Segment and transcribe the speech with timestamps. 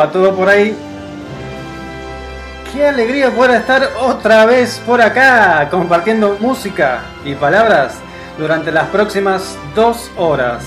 [0.00, 0.74] Va todo por ahí?
[2.72, 7.98] Qué alegría poder estar otra vez por acá compartiendo música y palabras
[8.38, 10.64] durante las próximas dos horas.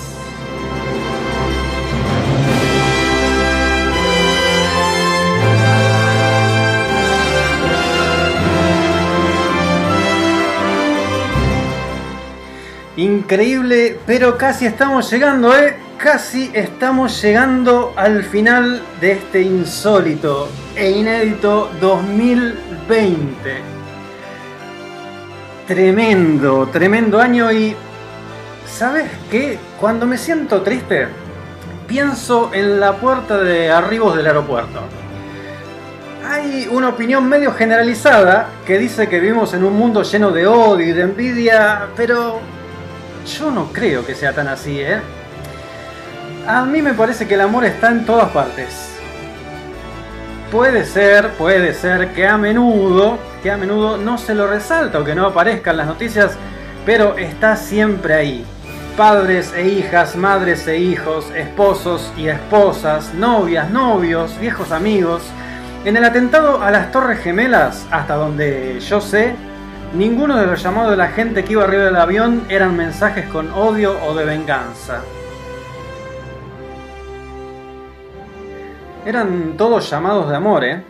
[12.96, 15.83] Increíble, pero casi estamos llegando, ¿eh?
[16.04, 23.62] Casi estamos llegando al final de este insólito e inédito 2020.
[25.66, 27.74] Tremendo, tremendo año y...
[28.68, 29.58] ¿Sabes qué?
[29.80, 31.08] Cuando me siento triste,
[31.88, 34.82] pienso en la puerta de arribos del aeropuerto.
[36.28, 40.86] Hay una opinión medio generalizada que dice que vivimos en un mundo lleno de odio
[40.86, 42.42] y de envidia, pero
[43.26, 45.00] yo no creo que sea tan así, ¿eh?
[46.46, 48.90] A mí me parece que el amor está en todas partes.
[50.52, 55.06] Puede ser, puede ser que a menudo, que a menudo no se lo resalta o
[55.06, 56.34] que no aparezca en las noticias,
[56.86, 58.46] pero está siempre ahí.
[58.98, 65.24] Padres e hijas, madres e hijos, esposos y esposas, novias, novios, viejos amigos.
[65.86, 69.34] En el atentado a las Torres Gemelas, hasta donde yo sé,
[69.94, 73.50] ninguno de los llamados de la gente que iba arriba del avión eran mensajes con
[73.54, 75.00] odio o de venganza.
[79.06, 80.82] Eran todos llamados de amor, ¿eh?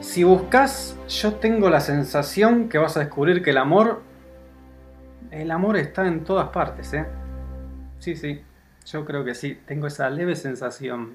[0.00, 4.02] Si buscas, yo tengo la sensación que vas a descubrir que el amor...
[5.30, 7.06] El amor está en todas partes, ¿eh?
[7.98, 8.42] Sí, sí,
[8.86, 11.12] yo creo que sí, tengo esa leve sensación.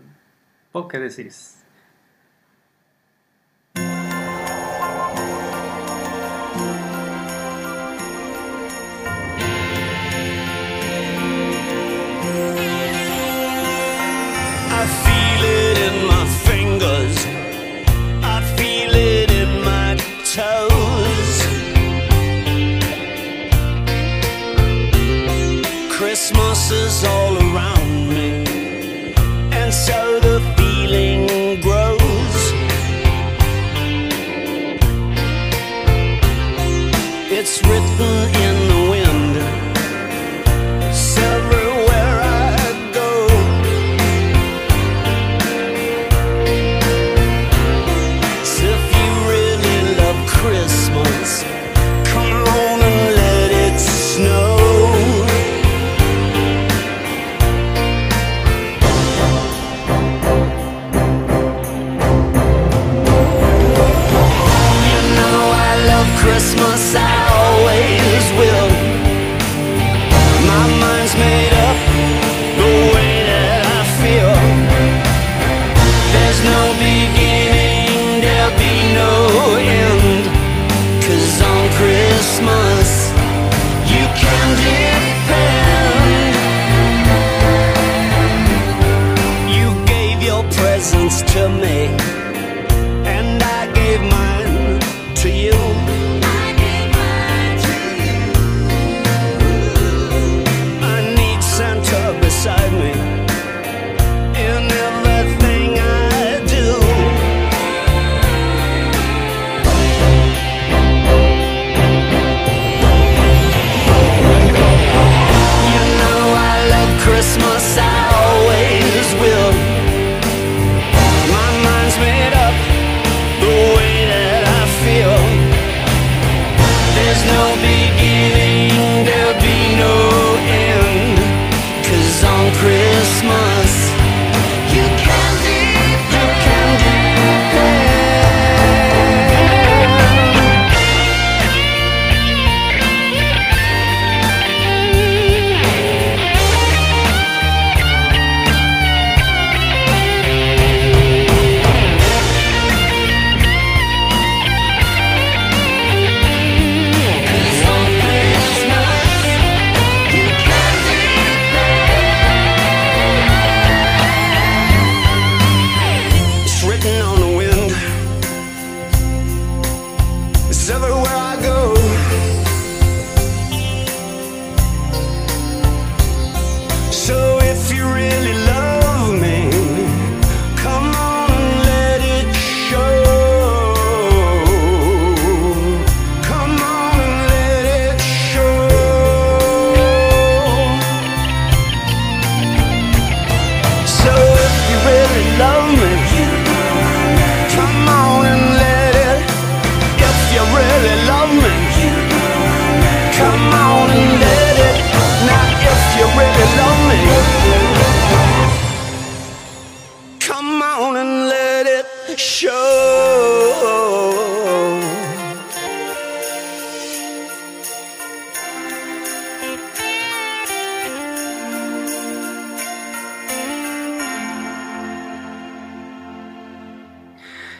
[0.71, 1.62] ¿Vos qué decís?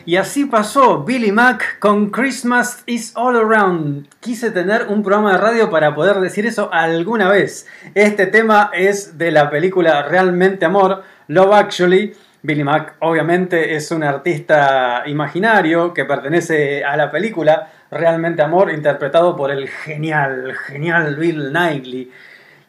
[0.05, 4.09] Y así pasó Billy Mack con Christmas is All Around.
[4.19, 7.67] Quise tener un programa de radio para poder decir eso alguna vez.
[7.95, 12.13] Este tema es de la película Realmente Amor, Love Actually.
[12.41, 19.38] Billy Mack obviamente es un artista imaginario que pertenece a la película Realmente Amor, interpretado
[19.38, 22.11] por el genial, genial Bill Knightley.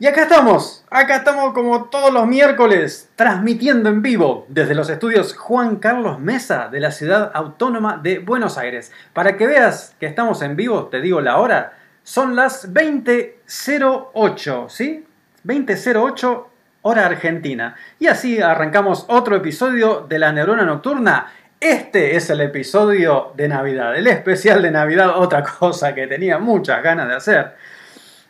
[0.05, 5.35] Y acá estamos, acá estamos como todos los miércoles, transmitiendo en vivo desde los estudios
[5.35, 8.93] Juan Carlos Mesa de la ciudad autónoma de Buenos Aires.
[9.15, 15.07] Para que veas que estamos en vivo, te digo la hora, son las 20.08, ¿sí?
[15.43, 16.45] 20.08
[16.83, 17.75] hora argentina.
[17.99, 21.33] Y así arrancamos otro episodio de la Neurona Nocturna.
[21.59, 26.83] Este es el episodio de Navidad, el especial de Navidad, otra cosa que tenía muchas
[26.83, 27.55] ganas de hacer.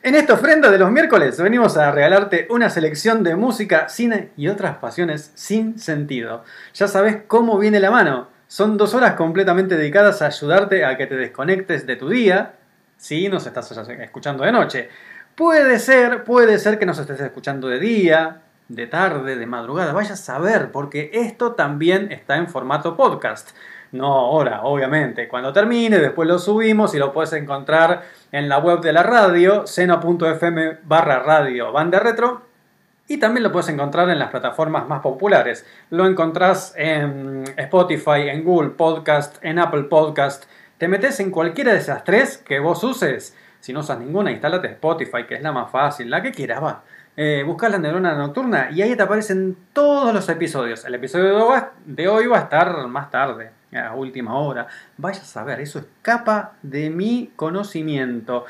[0.04, 4.48] En esta ofrenda de los miércoles venimos a regalarte una selección de música, cine y
[4.48, 6.44] otras pasiones sin sentido.
[6.74, 8.28] Ya sabes cómo viene la mano.
[8.46, 12.56] Son dos horas completamente dedicadas a ayudarte a que te desconectes de tu día,
[12.98, 14.90] si nos estás escuchando de noche.
[15.34, 19.94] Puede ser, puede ser que nos estés escuchando de día, de tarde, de madrugada.
[19.94, 23.52] Vaya a saber, porque esto también está en formato podcast.
[23.94, 25.28] No ahora, obviamente.
[25.28, 29.68] Cuando termine, después lo subimos y lo puedes encontrar en la web de la radio,
[29.68, 32.42] seno.fm barra radio banda retro.
[33.06, 35.64] Y también lo puedes encontrar en las plataformas más populares.
[35.90, 40.46] Lo encontrás en Spotify, en Google Podcast, en Apple Podcast.
[40.76, 43.36] Te metes en cualquiera de esas tres que vos uses.
[43.60, 46.82] Si no usas ninguna, instálate Spotify, que es la más fácil, la que quieras, va.
[47.16, 50.84] Eh, buscas la neurona nocturna y ahí te aparecen todos los episodios.
[50.84, 51.48] El episodio
[51.84, 54.66] de hoy va a estar más tarde, a última hora.
[54.96, 58.44] Vaya a saber, eso escapa de mi conocimiento.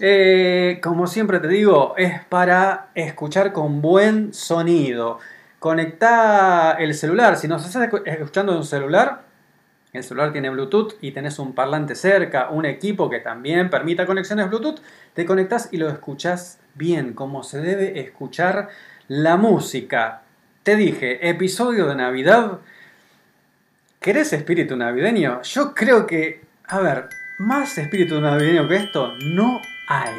[0.00, 5.18] Eh, como siempre te digo, es para escuchar con buen sonido.
[5.58, 7.36] Conecta el celular.
[7.36, 9.22] Si nos estás escuchando en un celular,
[9.92, 14.48] el celular tiene Bluetooth y tenés un parlante cerca, un equipo que también permita conexiones
[14.48, 14.80] Bluetooth,
[15.12, 18.70] te conectas y lo escuchas bien, como se debe escuchar
[19.08, 20.22] la música.
[20.62, 22.60] Te dije, episodio de Navidad.
[24.02, 25.42] ¿Querés espíritu navideño?
[25.42, 30.10] Yo creo que, a ver, más espíritu navideño que esto no hay.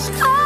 [0.00, 0.39] Wish come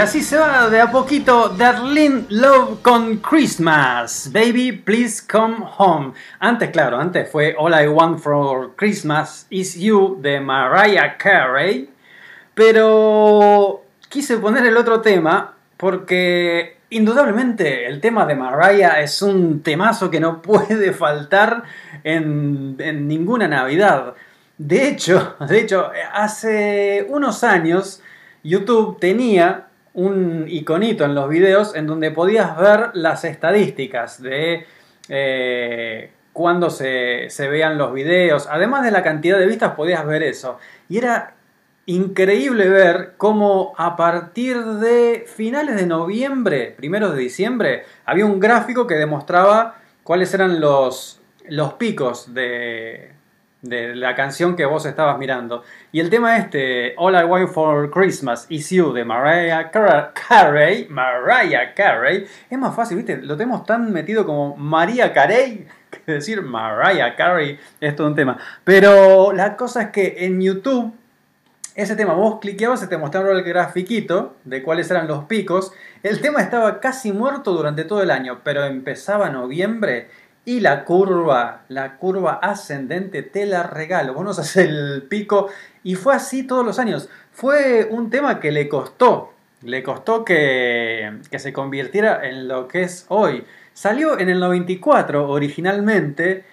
[0.00, 4.30] así se va de a poquito Darlene Love con Christmas.
[4.32, 6.12] Baby, please come home.
[6.38, 11.90] Antes, claro, antes fue All I Want for Christmas is You de Mariah Carey.
[12.54, 20.10] Pero quise poner el otro tema porque indudablemente el tema de Mariah es un temazo
[20.10, 21.64] que no puede faltar
[22.04, 24.14] en, en ninguna Navidad.
[24.56, 28.02] De hecho, de hecho, hace unos años
[28.42, 34.66] YouTube tenía un iconito en los videos en donde podías ver las estadísticas de
[35.08, 38.48] eh, cuando se, se vean los videos.
[38.50, 40.58] Además de la cantidad de vistas, podías ver eso.
[40.88, 41.34] Y era
[41.86, 48.86] increíble ver cómo a partir de finales de noviembre, primeros de diciembre, había un gráfico
[48.86, 53.12] que demostraba cuáles eran los, los picos de,
[53.62, 55.62] de la canción que vos estabas mirando.
[55.92, 60.86] Y el tema este, All I Want for Christmas is You de Mariah Car- Carey,
[60.88, 63.18] Mariah Carey, es más fácil, ¿viste?
[63.18, 68.38] Lo tenemos tan metido como María Carey que decir Mariah Carey es todo un tema.
[68.64, 70.94] Pero la cosa es que en YouTube
[71.74, 75.72] ese tema vos cliqueabas y te mostraba el grafiquito de cuáles eran los picos.
[76.02, 80.08] El tema estaba casi muerto durante todo el año, pero empezaba noviembre
[80.44, 84.14] y la curva, la curva ascendente te la regalo.
[84.14, 85.48] Vos nos haces el pico
[85.82, 87.08] y fue así todos los años.
[87.32, 92.82] Fue un tema que le costó, le costó que, que se convirtiera en lo que
[92.82, 93.44] es hoy.
[93.72, 96.44] Salió en el 94 originalmente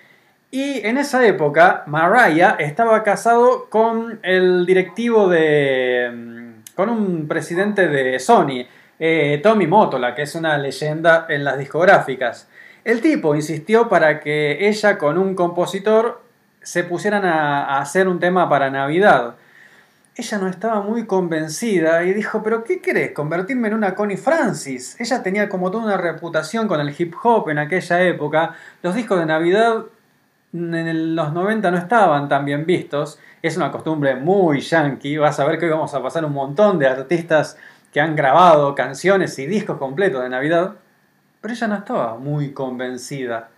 [0.52, 6.54] y en esa época Mariah estaba casado con el directivo de...
[6.73, 8.65] con un presidente de Sony,
[8.97, 12.47] eh, Tommy Motola, que es una leyenda en las discográficas.
[12.88, 16.21] El tipo insistió para que ella con un compositor
[16.62, 19.36] se pusieran a, hacer un tema para Navidad.
[20.15, 23.12] Ella no estaba muy convencida y dijo, pero ¿qué querés?
[23.12, 24.95] ¿Convertirme en una Connie Francis?
[25.02, 28.56] Ella tenía como toda una reputación con el hip hop en aquella época.
[28.82, 29.84] Los discos de Navidad
[30.54, 33.19] en los 90 no estaban tan bien vistos.
[33.41, 35.17] Es una costumbre muy yankee.
[35.17, 37.58] Vas a ver que hoy vamos a pasar un montón de artistas
[37.91, 40.76] que han grabado canciones y discos completos de Navidad.
[41.41, 43.50] Pero ella no estaba muy convencida.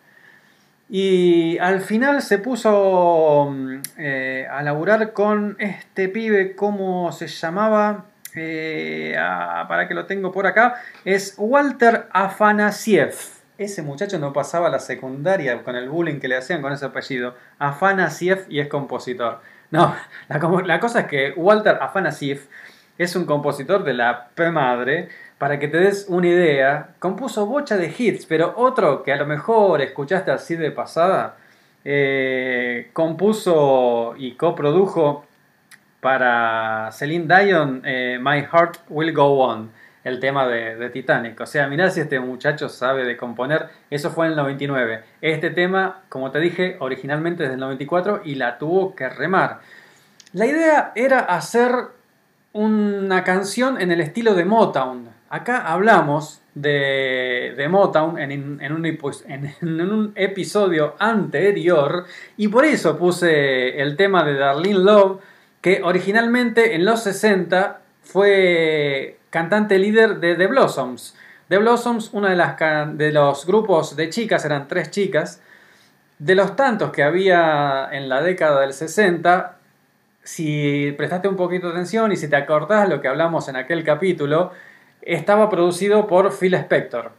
[0.90, 8.06] Y al final se puso mm, eh, a laburar con este pibe, ¿cómo se llamaba?
[8.36, 10.82] Eh, ah, para que lo tengo por acá.
[11.06, 13.14] Es Walter Afanasiev.
[13.60, 17.36] Ese muchacho no pasaba la secundaria con el bullying que le hacían con ese apellido.
[17.60, 19.42] Afanasiev y es compositor.
[19.70, 19.96] No,
[20.28, 22.48] la, la cosa es que Walter Afanasiev
[22.98, 25.10] es un compositor de la P madre.
[25.40, 29.26] Para que te des una idea, compuso bocha de hits, pero otro que a lo
[29.26, 31.38] mejor escuchaste así de pasada,
[31.86, 35.26] eh, compuso y coprodujo
[36.02, 39.72] para Celine Dion eh, My Heart Will Go On,
[40.04, 41.40] el tema de, Titanic.
[41.40, 43.70] O sea, mirá si este muchacho sabe de componer.
[43.90, 45.04] Eso fue en el 99.
[45.22, 49.62] Este tema, como te dije, originalmente desde el 94 y la tuvo que remar.
[50.34, 51.72] La idea era hacer
[52.52, 55.19] una canción en el estilo de Motown.
[55.30, 64.34] Acá hablamos de, Motown en, un, episodio anterior y por eso puse el tema de
[64.34, 65.20] Darlene Love
[65.62, 71.16] que originalmente en los 60 fue cantante líder de The Blossoms.
[71.48, 72.58] The Blossoms, uno de, las,
[72.98, 75.44] de los grupos de chicas, eran tres chicas,
[76.18, 79.58] de los tantos que había en la década del 60,
[80.24, 83.84] si prestaste un poquito de atención y si te acordás lo que hablamos en aquel
[83.84, 84.52] capítulo,
[85.02, 87.12] estaba producido por Phil Spector.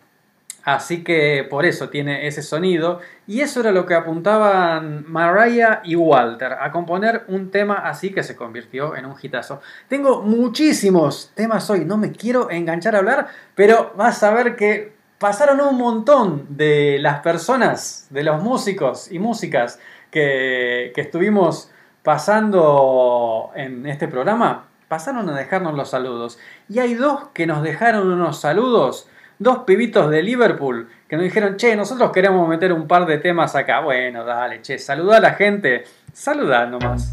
[0.62, 3.00] Así que por eso tiene ese sonido.
[3.26, 8.22] Y eso era lo que apuntaban Mariah y Walter, a componer un tema así que
[8.22, 9.60] se convirtió en un hitazo.
[9.88, 14.92] Tengo muchísimos temas hoy, no me quiero enganchar a hablar, pero vas a ver que
[15.18, 19.78] pasaron un montón de las personas, de los músicos y músicas
[20.10, 21.70] que, que estuvimos
[22.02, 26.36] pasando en este programa, pasaron a dejarnos los saludos.
[26.68, 31.56] Y hay dos que nos dejaron unos saludos, dos pibitos de Liverpool, que nos dijeron,
[31.56, 33.80] che, nosotros queremos meter un par de temas acá.
[33.80, 37.12] Bueno, dale, che, saluda a la gente, saluda nomás.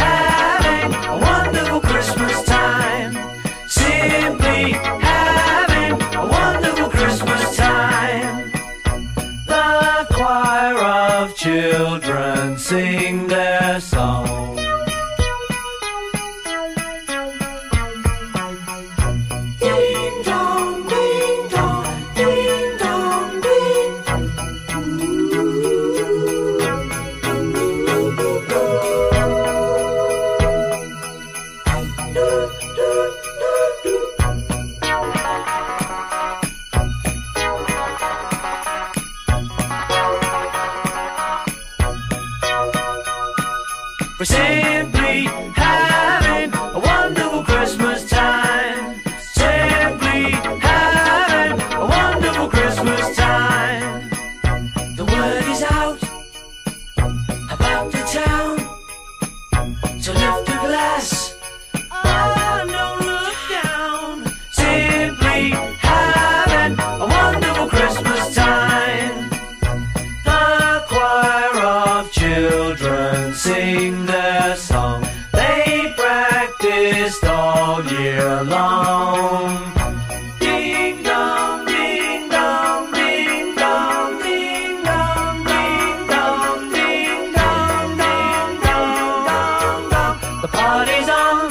[12.71, 13.10] sing.
[78.41, 79.71] alone.
[80.39, 89.91] Ding dong, ding dong, ding dong, ding dong, ding dong, ding dong, ding dong.
[90.41, 91.49] The party's on,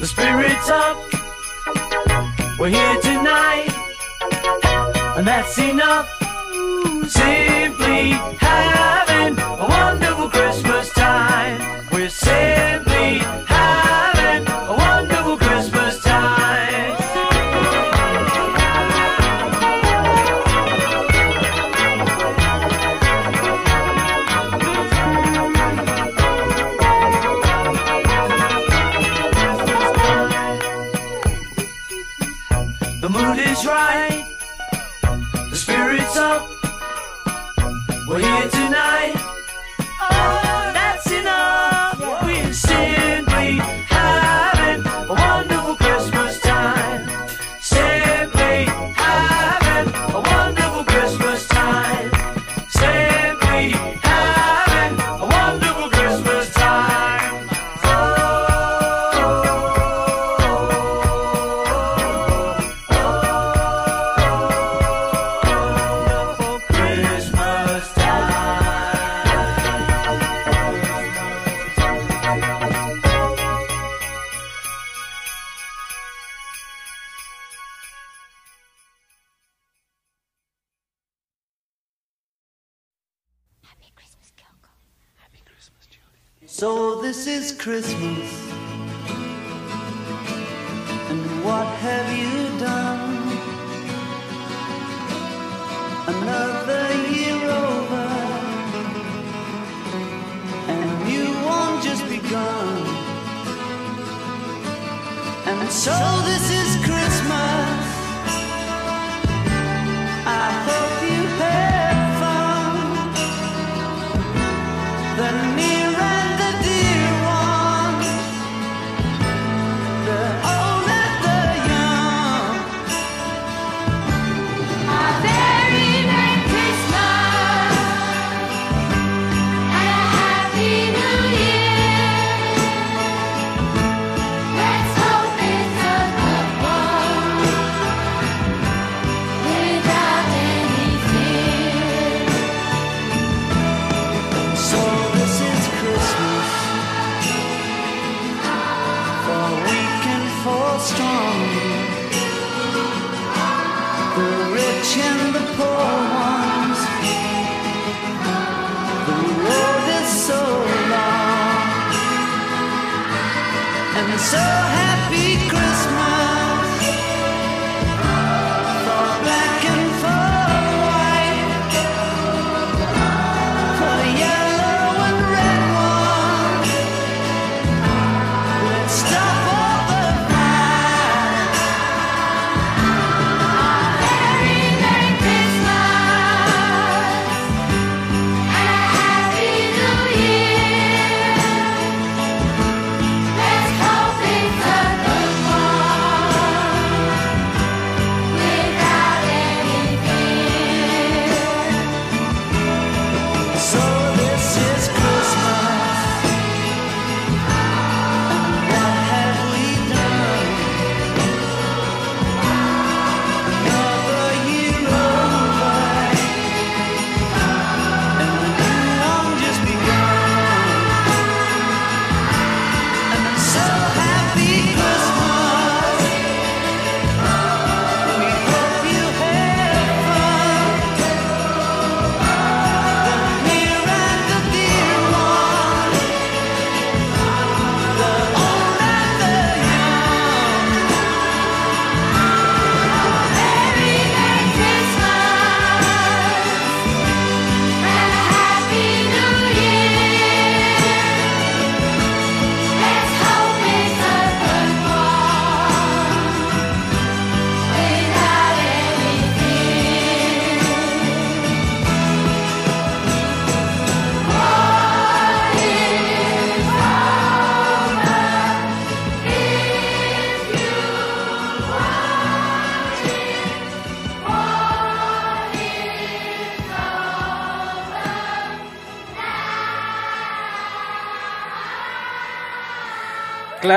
[0.00, 0.96] the spirit's up.
[2.58, 3.72] We're here tonight,
[5.16, 6.08] and that's enough.
[7.08, 9.36] Simply having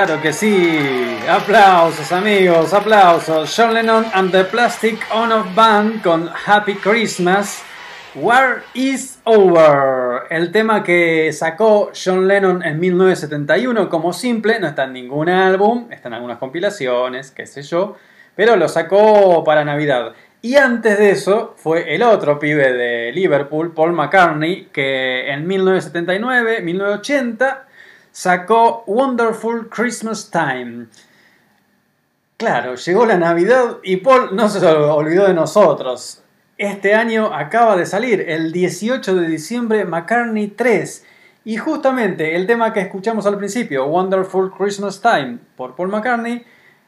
[0.06, 1.18] Claro que sí.
[1.28, 3.52] Aplausos amigos, aplausos.
[3.58, 7.64] John Lennon and the Plastic On Of Band con Happy Christmas.
[8.14, 10.28] War is Over.
[10.30, 14.60] El tema que sacó John Lennon en 1971 como simple.
[14.60, 17.96] No está en ningún álbum, está en algunas compilaciones, qué sé yo.
[18.36, 20.14] Pero lo sacó para Navidad.
[20.44, 26.62] Y antes de eso fue el otro pibe de Liverpool, Paul McCartney, que en 1979,
[26.62, 27.66] 1980
[28.16, 30.86] sacó Wonderful Christmas Time.
[32.38, 36.24] Claro, llegó la Navidad y Paul no se olvidó de nosotros.
[36.58, 41.06] Este año acaba de salir, el 18 de diciembre, McCartney 3.
[41.44, 46.46] Y justamente el tema que escuchamos al principio, Wonderful Christmas Time, por Paul McCartney,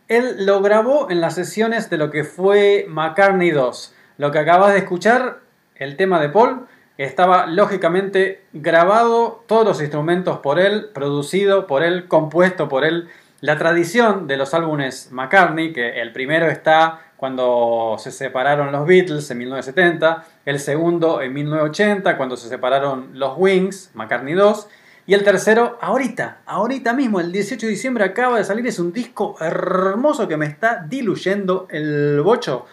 [0.08, 3.94] él lo grabó en las sesiones de lo que fue McCartney 2.
[4.18, 5.40] Lo que acabas de escuchar,
[5.76, 12.08] el tema de Paul, estaba lógicamente grabado, todos los instrumentos por él, producido por él,
[12.08, 13.08] compuesto por él.
[13.40, 19.30] La tradición de los álbumes McCartney, que el primero está cuando se separaron los Beatles
[19.30, 24.68] en 1970, el segundo en 1980 cuando se separaron los Wings, McCartney 2,
[25.08, 28.92] y el tercero ahorita, ahorita mismo, el 18 de diciembre acaba de salir, es un
[28.92, 32.66] disco hermoso que me está diluyendo el bocho.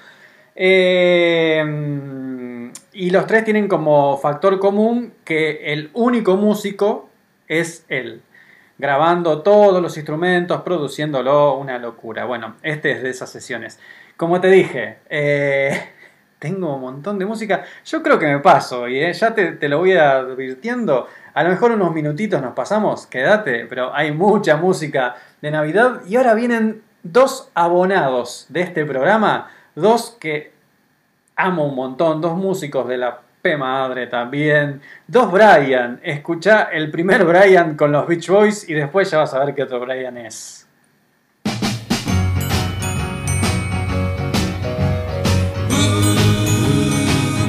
[0.56, 1.62] Eh,
[2.92, 7.08] y los tres tienen como factor común que el único músico
[7.48, 8.22] es él.
[8.78, 12.24] Grabando todos los instrumentos, produciéndolo, una locura.
[12.24, 13.78] Bueno, este es de esas sesiones.
[14.16, 15.90] Como te dije, eh,
[16.38, 17.64] tengo un montón de música.
[17.84, 21.08] Yo creo que me paso y eh, ya te, te lo voy advirtiendo.
[21.34, 26.02] A lo mejor unos minutitos nos pasamos, quédate, pero hay mucha música de Navidad.
[26.06, 30.53] Y ahora vienen dos abonados de este programa, dos que
[31.36, 37.24] amo un montón, dos músicos de la P madre también, dos Brian, escucha el primer
[37.24, 40.66] Brian con los Beach Boys y después ya vas a ver qué otro Brian es.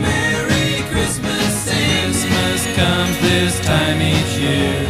[0.02, 4.85] Merry Christmas, Christmas comes this time each year.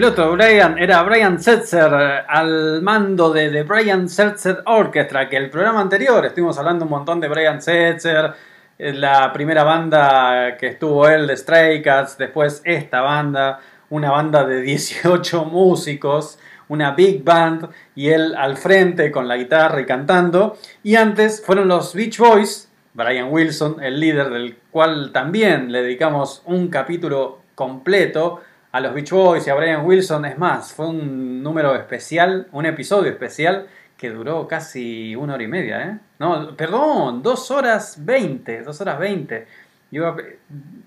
[0.00, 5.36] El otro, Brian, era Brian Setzer eh, al mando de The Brian Setzer Orchestra, que
[5.36, 8.32] el programa anterior estuvimos hablando un montón de Brian Setzer,
[8.78, 14.46] eh, la primera banda que estuvo él de Stray Cats, después esta banda, una banda
[14.46, 16.38] de 18 músicos,
[16.68, 21.68] una big band, y él al frente con la guitarra y cantando, y antes fueron
[21.68, 28.40] los Beach Boys, Brian Wilson, el líder del cual también le dedicamos un capítulo completo,
[28.72, 30.24] a los Beach Boys y a Brian Wilson.
[30.24, 33.66] Es más, fue un número especial, un episodio especial
[33.96, 35.98] que duró casi una hora y media, ¿eh?
[36.18, 39.46] No, perdón, dos horas veinte, dos horas veinte.
[39.90, 40.16] Yo iba-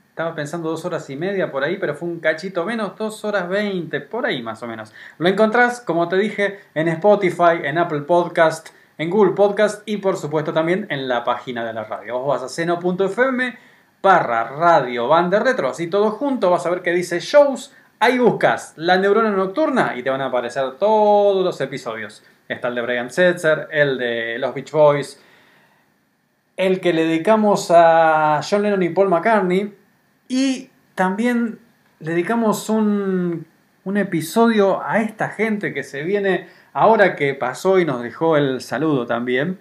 [0.09, 3.49] estaba pensando dos horas y media por ahí, pero fue un cachito menos, dos horas
[3.49, 4.93] veinte, por ahí más o menos.
[5.17, 8.69] Lo encontrás, como te dije, en Spotify, en Apple Podcast,
[8.99, 12.19] en Google Podcast y por supuesto también en la página de la radio.
[12.19, 13.57] Vos vas a seno.fm
[14.03, 18.73] barra radio banda retro, así todo junto, vas a ver que dice shows, ahí buscas
[18.75, 22.21] la neurona nocturna y te van a aparecer todos los episodios.
[22.49, 25.23] Está el de Brian Setzer, el de los Beach Boys,
[26.57, 29.73] el que le dedicamos a John Lennon y Paul McCartney
[30.27, 31.59] y también
[31.99, 33.45] le dedicamos un,
[33.85, 38.59] un episodio a esta gente que se viene ahora que pasó y nos dejó el
[38.59, 39.57] saludo también.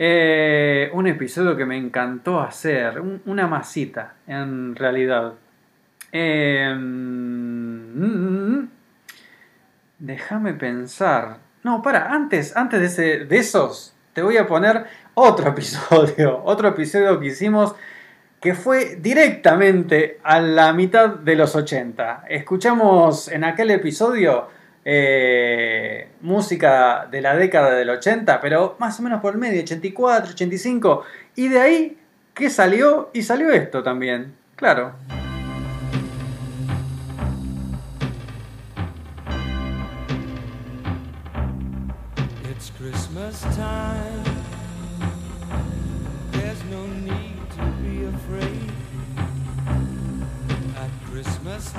[0.00, 5.32] Eh, un episodio que me encantó hacer, un- una masita en realidad.
[6.12, 8.68] Eh, mm,
[9.98, 11.38] déjame pensar.
[11.64, 16.42] No, para, antes, antes de, ese, de esos, te voy a poner otro episodio.
[16.44, 17.74] Otro episodio que hicimos
[18.40, 22.24] que fue directamente a la mitad de los 80.
[22.28, 24.48] Escuchamos en aquel episodio
[24.90, 30.30] eh, música de la década del 80, pero más o menos por el medio, 84,
[30.30, 31.04] 85.
[31.36, 31.98] Y de ahí,
[32.32, 33.10] ¿qué salió?
[33.12, 34.94] Y salió esto también, claro.
[42.50, 44.38] It's Christmas time.
[46.70, 48.72] No need to be afraid.
[50.76, 51.72] At Christmas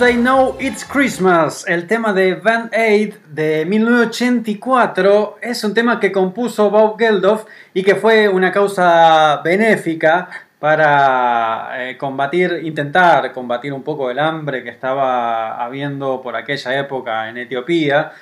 [0.00, 1.66] They Know It's Christmas?
[1.68, 7.44] El tema de Van Aid de 1984 es un tema que compuso Bob Geldof
[7.74, 14.64] y que fue una causa benéfica para eh, combatir, intentar combatir un poco el hambre
[14.64, 18.12] que estaba habiendo por aquella época en Etiopía.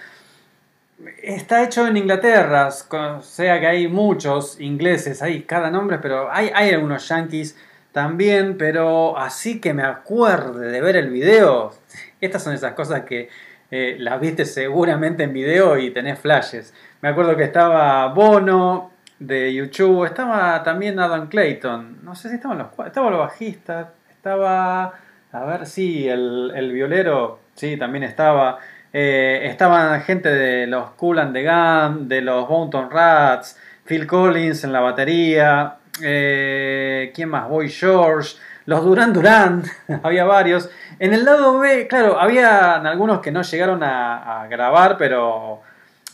[1.23, 6.51] Está hecho en Inglaterra, o sea que hay muchos ingleses, hay cada nombre, pero hay,
[6.53, 7.57] hay algunos yankees
[7.99, 11.73] también, pero así que me acuerde de ver el video,
[12.21, 13.29] estas son esas cosas que
[13.73, 16.73] eh, las viste seguramente en video y tenés flashes.
[17.01, 22.59] Me acuerdo que estaba Bono de YouTube, estaba también Adam Clayton, no sé si estaban
[22.59, 24.95] los estaba el bajista, estaba,
[25.33, 28.59] a ver, sí, el, el violero, sí, también estaba.
[28.93, 34.63] Eh, estaban gente de los Cool and the Gun, de los Bounton Rats, Phil Collins
[34.63, 37.49] en la batería, eh, ¿quién más?
[37.49, 38.37] Boy George,
[38.67, 39.65] los Duran Duran,
[40.03, 40.71] había varios.
[40.99, 45.61] En el lado B, claro, había algunos que no llegaron a, grabar, pero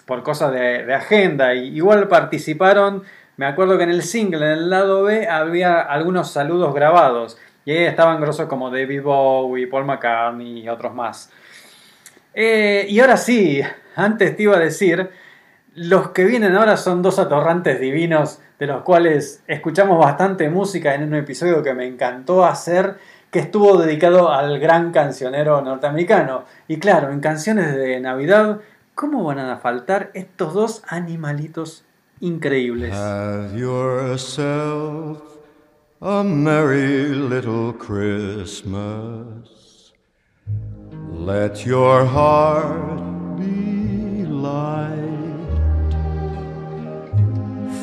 [0.06, 1.54] por cosas de, de agenda.
[1.54, 3.02] Y igual participaron,
[3.36, 7.38] me acuerdo que en el single, en el lado B, había algunos saludos grabados.
[7.64, 11.30] Y ahí estaban grosos como David Bowie, Paul McCartney y otros más.
[12.34, 13.62] Eh, y ahora sí,
[13.96, 15.08] antes te iba a decir,
[15.74, 21.04] los que vienen ahora son dos atorrantes divinos, de los cuales escuchamos bastante música en
[21.04, 22.98] un episodio que me encantó hacer,
[23.30, 26.44] que estuvo dedicado al gran cancionero norteamericano.
[26.68, 28.60] Y claro, en canciones de Navidad,
[28.94, 31.84] ¿cómo van a faltar estos dos animalitos
[32.20, 32.94] increíbles?
[32.94, 35.20] Have yourself
[36.00, 39.54] a merry little Christmas.
[41.10, 45.13] Let your heart be light.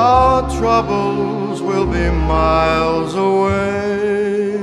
[0.00, 4.56] our troubles will be miles away.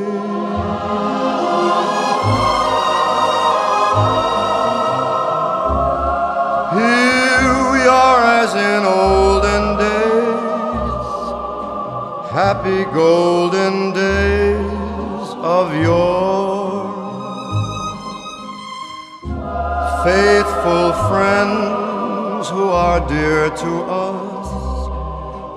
[6.80, 11.14] Here we are as in olden days,
[12.40, 15.28] happy golden days
[15.58, 16.88] of yore.
[20.04, 23.72] Faithful friends who are dear to
[24.06, 24.27] us,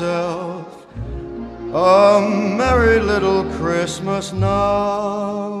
[0.00, 0.64] a
[2.56, 5.51] merry little Christmas now.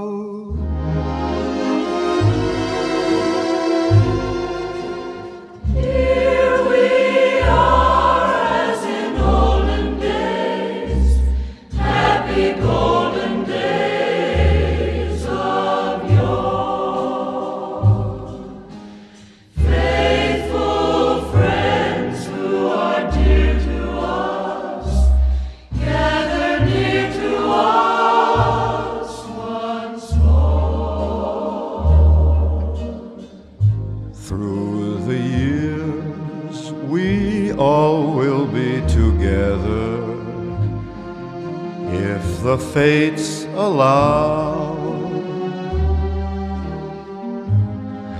[42.72, 44.72] Fates allow.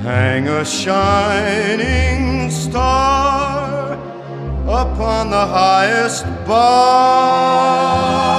[0.03, 3.95] Hang a shining star
[4.67, 8.32] upon the highest bar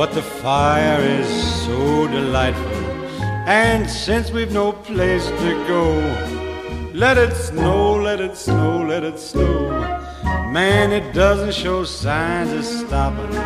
[0.00, 1.28] but the fire is
[1.66, 2.84] so delightful.
[3.46, 5.84] And since we've no place to go,
[6.94, 9.68] let it snow, let it snow, let it snow.
[10.50, 13.36] Man, it doesn't show signs of stopping.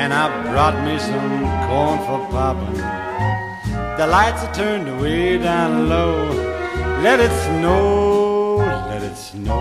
[0.00, 2.76] And I brought me some corn for popping.
[3.98, 6.28] The lights are turned way down low.
[7.02, 8.58] Let it snow,
[8.90, 9.58] let it snow.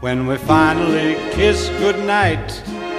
[0.00, 2.62] When we finally kiss goodnight,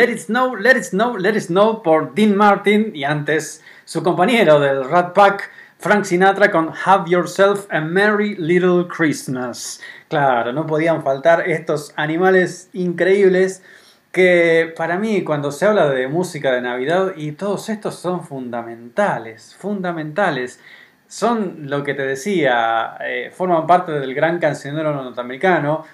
[0.00, 4.02] Let it snow, let it snow, let it snow por Dean Martin y antes su
[4.02, 9.78] compañero del Rat Pack, Frank Sinatra con Have Yourself a Merry Little Christmas.
[10.08, 13.62] Claro, no podían faltar estos animales increíbles
[14.10, 19.54] que para mí cuando se habla de música de Navidad y todos estos son fundamentales,
[19.54, 20.60] fundamentales.
[21.08, 25.84] Son lo que te decía, eh, forman parte del gran cancionero norteamericano.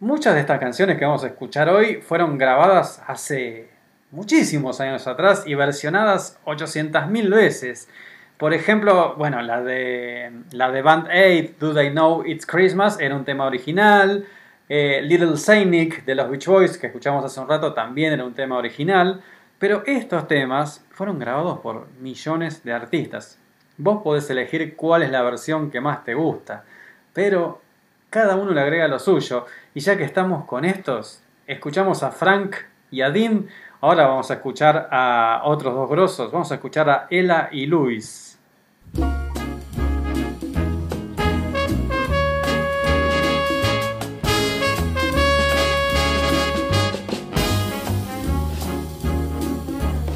[0.00, 3.68] Muchas de estas canciones que vamos a escuchar hoy fueron grabadas hace
[4.12, 7.88] muchísimos años atrás y versionadas 800.000 veces.
[8.36, 13.16] Por ejemplo, bueno, la de, la de Band Aid, Do They Know It's Christmas, era
[13.16, 14.24] un tema original.
[14.68, 18.24] Eh, Little Saint Nick de los Beach Boys, que escuchamos hace un rato, también era
[18.24, 19.20] un tema original.
[19.58, 23.36] Pero estos temas fueron grabados por millones de artistas.
[23.76, 26.62] Vos podés elegir cuál es la versión que más te gusta.
[27.12, 27.60] Pero
[28.10, 29.46] cada uno le agrega lo suyo.
[29.78, 32.56] Y ya que estamos con estos, escuchamos a Frank
[32.90, 33.46] y a Dean.
[33.80, 36.32] Ahora vamos a escuchar a otros dos grosos.
[36.32, 38.40] Vamos a escuchar a Ella y Luis.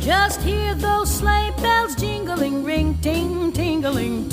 [0.00, 4.28] Just hear those sleigh bells jingling, ring, ting, tingling.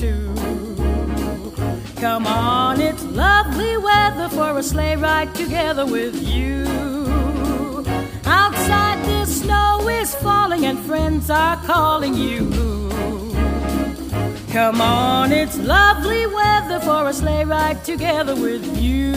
[2.00, 6.66] Come on, it's lovely weather for a sleigh ride together with you.
[8.24, 12.50] Outside the snow is falling and friends are calling you.
[14.54, 19.12] Come on, it's lovely weather for a sleigh ride together with you.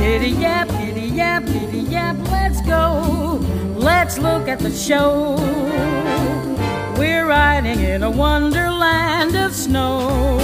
[0.00, 3.38] Giddy yap, giddy yap, giddy yap, let's go.
[3.76, 5.36] Let's look at the show.
[7.00, 10.36] We're riding in a wonderland of snow.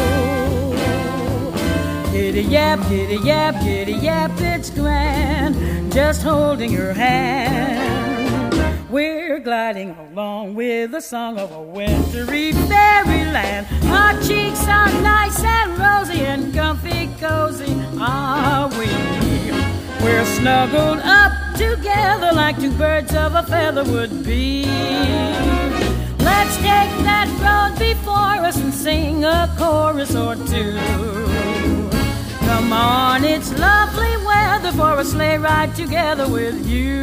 [2.10, 5.92] Giddy yap, giddy yap, giddy yap, it's grand.
[5.92, 8.54] Just holding your hand.
[8.88, 13.66] We're gliding along with the song of a wintry fairyland.
[13.92, 18.88] Our cheeks are nice and rosy and comfy cozy, are we?
[20.02, 24.64] We're snuggled up together like two birds of a feather would be.
[26.46, 30.78] Let's take that road before us and sing a chorus or two.
[32.46, 37.02] Come on, it's lovely weather for a sleigh ride together with you.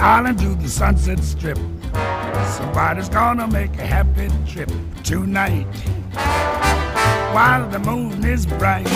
[0.00, 1.58] Island to the Sunset Strip.
[2.56, 4.70] Somebody's gonna make a happy trip
[5.02, 5.66] tonight
[7.34, 8.88] while the moon is bright.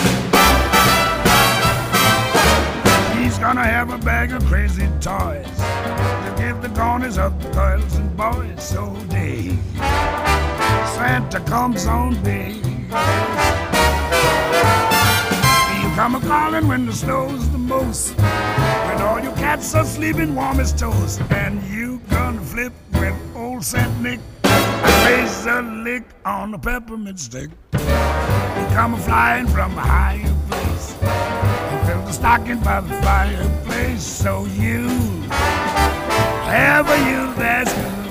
[3.17, 7.95] He's gonna have a bag of crazy toys to give the corners of the girls
[7.95, 9.57] and boys so day.
[10.95, 12.65] Santa comes on big.
[15.81, 18.15] You come a calling when the snow's the most.
[19.03, 21.21] All your cats are sleeping warm as toast.
[21.29, 27.49] And you gonna flip with old Saint Nick plays a lick on a peppermint stick.
[27.73, 30.95] You come flying from a higher place.
[31.01, 34.03] And fill the stocking by the fireplace.
[34.03, 34.87] So you
[36.85, 38.02] a you that's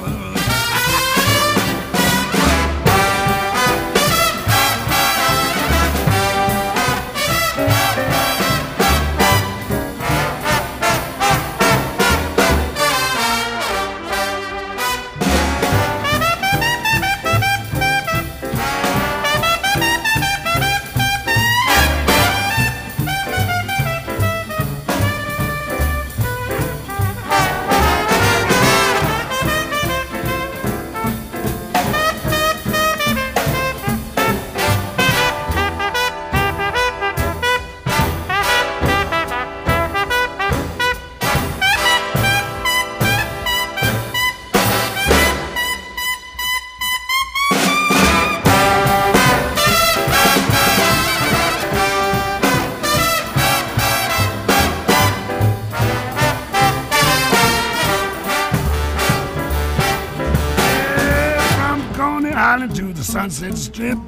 [63.63, 63.99] Strip,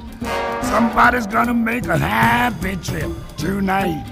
[0.63, 4.05] somebody's gonna make a happy trip tonight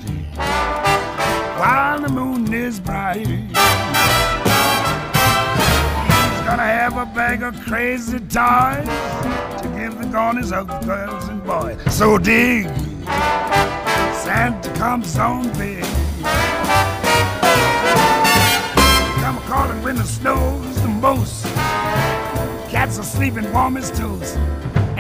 [1.60, 3.28] while the moon is bright.
[3.28, 3.52] He's
[6.48, 8.88] gonna have a bag of crazy toys
[9.62, 11.78] to give the corners of the girls and boys.
[11.94, 12.70] So dig,
[14.24, 15.84] Santa comes on big.
[19.20, 21.44] Come calling when the snow's the most.
[22.72, 24.38] Cats are sleeping warm as toast.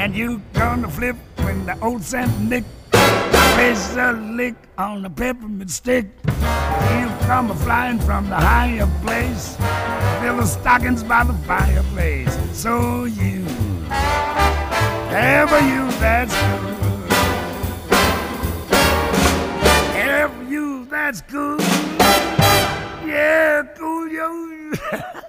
[0.03, 5.71] And you gonna flip when the old Saint Nick plays a lick on a peppermint
[5.71, 6.07] stick.
[6.25, 9.55] You come a flying from the higher place.
[10.19, 12.37] Fill the stockings by the fireplace.
[12.51, 13.45] So you
[15.09, 17.13] ever you that's good.
[19.95, 21.61] Ever you that's good.
[23.07, 24.73] Yeah, cool yo.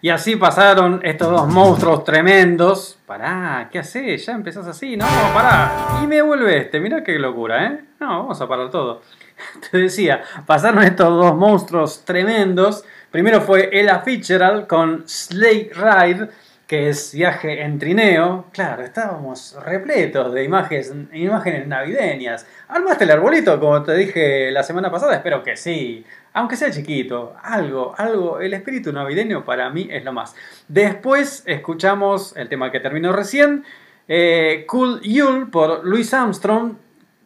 [0.00, 2.98] Y así pasaron estos dos monstruos tremendos.
[3.04, 4.24] Pará, ¿qué haces?
[4.24, 6.00] Ya empezás así, no, pará.
[6.02, 7.80] Y me vuelve este, mirá qué locura, ¿eh?
[7.98, 9.02] No, vamos a parar todo.
[9.70, 12.84] Te decía, pasaron estos dos monstruos tremendos.
[13.10, 16.28] Primero fue Ella Fitzgerald con Sleigh Ride,
[16.68, 18.46] que es viaje en trineo.
[18.52, 22.46] Claro, estábamos repletos de imágenes, imágenes navideñas.
[22.68, 25.14] ¿Armaste el arbolito, como te dije la semana pasada?
[25.14, 26.04] Espero que sí.
[26.38, 30.36] Aunque sea chiquito, algo, algo, el espíritu navideño para mí es lo más.
[30.68, 33.64] Después escuchamos el tema que terminó recién,
[34.06, 36.74] eh, Cool Yule por Louis Armstrong.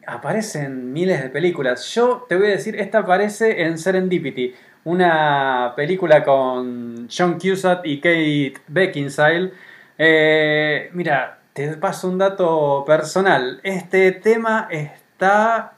[0.07, 1.95] Aparece en miles de películas.
[1.95, 4.55] Yo te voy a decir, esta aparece en Serendipity,
[4.85, 9.53] una película con John Cusack y Kate Beckinsale.
[9.99, 13.61] Eh, mira, te paso un dato personal.
[13.63, 15.75] Este tema está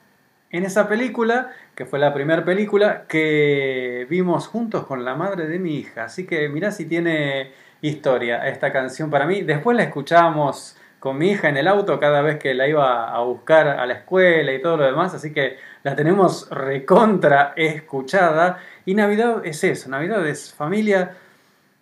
[0.54, 5.58] en esa película, que fue la primera película que vimos juntos con la madre de
[5.58, 6.04] mi hija.
[6.04, 9.42] Así que mirá si tiene historia esta canción para mí.
[9.42, 13.20] Después la escuchábamos con mi hija en el auto cada vez que la iba a
[13.24, 15.14] buscar a la escuela y todo lo demás.
[15.14, 18.58] Así que la tenemos recontra escuchada.
[18.86, 21.16] Y Navidad es eso, Navidad es familia.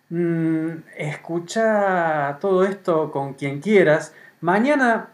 [0.09, 4.13] mm, escucha todo esto con quien quieras.
[4.41, 5.09] Mañana,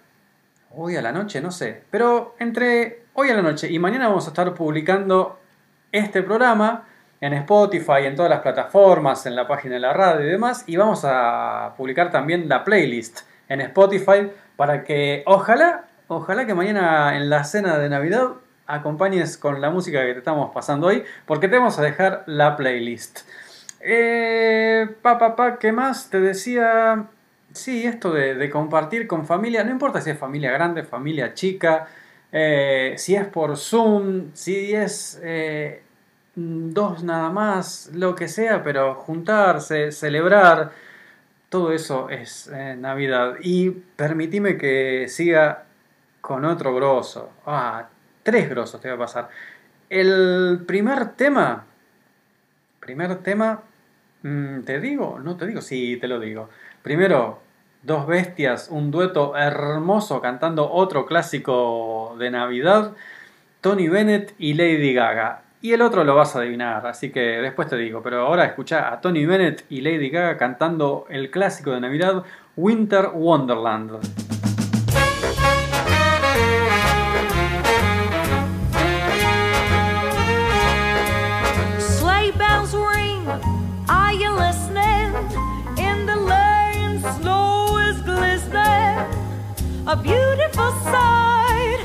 [0.71, 4.27] hoy a la noche, no sé, pero entre hoy a la noche y mañana vamos
[4.27, 5.37] a estar publicando
[5.91, 6.85] este programa
[7.19, 10.63] en Spotify, en todas las plataformas, en la página de la radio y demás.
[10.67, 17.17] Y vamos a publicar también la playlist en Spotify para que ojalá, ojalá que mañana
[17.17, 18.35] en la cena de Navidad
[18.67, 22.55] acompañes con la música que te estamos pasando hoy, porque te vamos a dejar la
[22.55, 23.27] playlist.
[23.81, 26.09] Eh, pa, pa, ¿qué más?
[26.09, 27.03] Te decía,
[27.51, 31.89] sí, esto de compartir con familia, no importa si es familia grande, familia chica,
[32.31, 35.81] eh, si es por Zoom, si es eh,
[36.35, 40.71] dos nada más, lo que sea, pero juntarse, celebrar,
[41.49, 43.35] todo eso es eh, Navidad.
[43.41, 45.65] Y permitime que siga
[46.21, 47.31] con otro grosso.
[47.45, 47.89] Ah,
[48.23, 49.29] tres grosos te voy a pasar.
[49.89, 51.65] El primer tema,
[52.79, 53.63] primer tema,
[54.21, 55.19] mm, ¿te digo?
[55.19, 56.49] No te digo, sí, te lo digo.
[56.83, 57.41] Primero,
[57.81, 62.91] Dos Bestias, un dueto hermoso cantando otro clásico de Navidad,
[63.61, 65.43] Tony Bennett y Lady Gaga.
[65.61, 68.01] Y el otro lo vas a adivinar, así que después te digo.
[68.03, 72.23] Pero ahora escucha a Tony Bennett y Lady Gaga cantando el clásico de Navidad,
[72.57, 74.48] Winter Wonderland.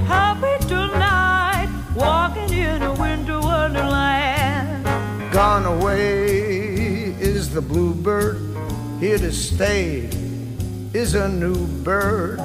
[0.07, 4.85] Happy tonight, walking in a winter wonderland.
[5.33, 8.39] Gone away is the bluebird,
[9.01, 10.09] here to stay
[10.95, 12.41] is a new bird.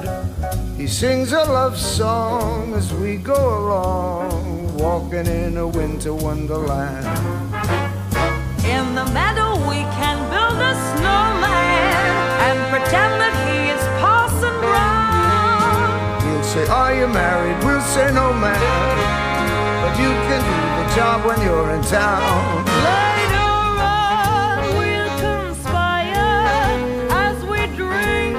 [0.76, 7.06] He sings a love song as we go along, walking in a winter wonderland.
[8.64, 14.99] In the meadow, we can build a snowman and pretend that he is Parson Brown.
[16.50, 17.62] Say, Are you married?
[17.62, 18.58] We'll say, No, man.
[19.82, 22.64] But you can do the job when you're in town.
[22.90, 26.26] Later on, we'll conspire
[27.24, 28.36] as we drink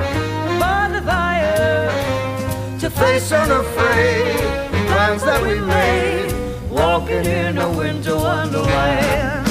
[0.60, 1.90] by the fire
[2.82, 4.36] To face unafraid
[4.74, 9.51] the plans that we made, walking in a winter wonderland.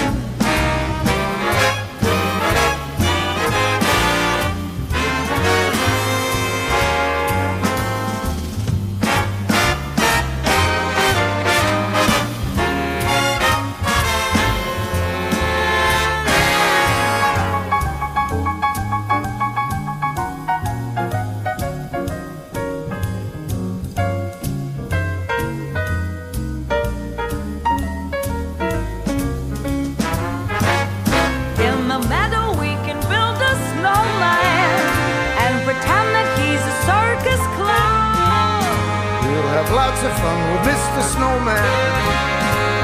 [40.03, 41.03] Lots of fun with Mr.
[41.13, 41.61] Snowman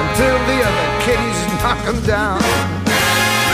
[0.03, 2.41] until the other kitties knock him down.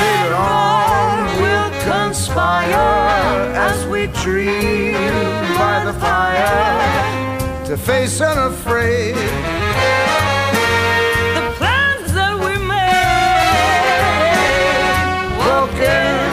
[0.01, 2.75] Later on, we'll conspire
[3.55, 4.95] as we dream
[5.59, 9.15] by the fire to face unafraid
[11.37, 12.89] The plans that we made,
[15.39, 16.32] walking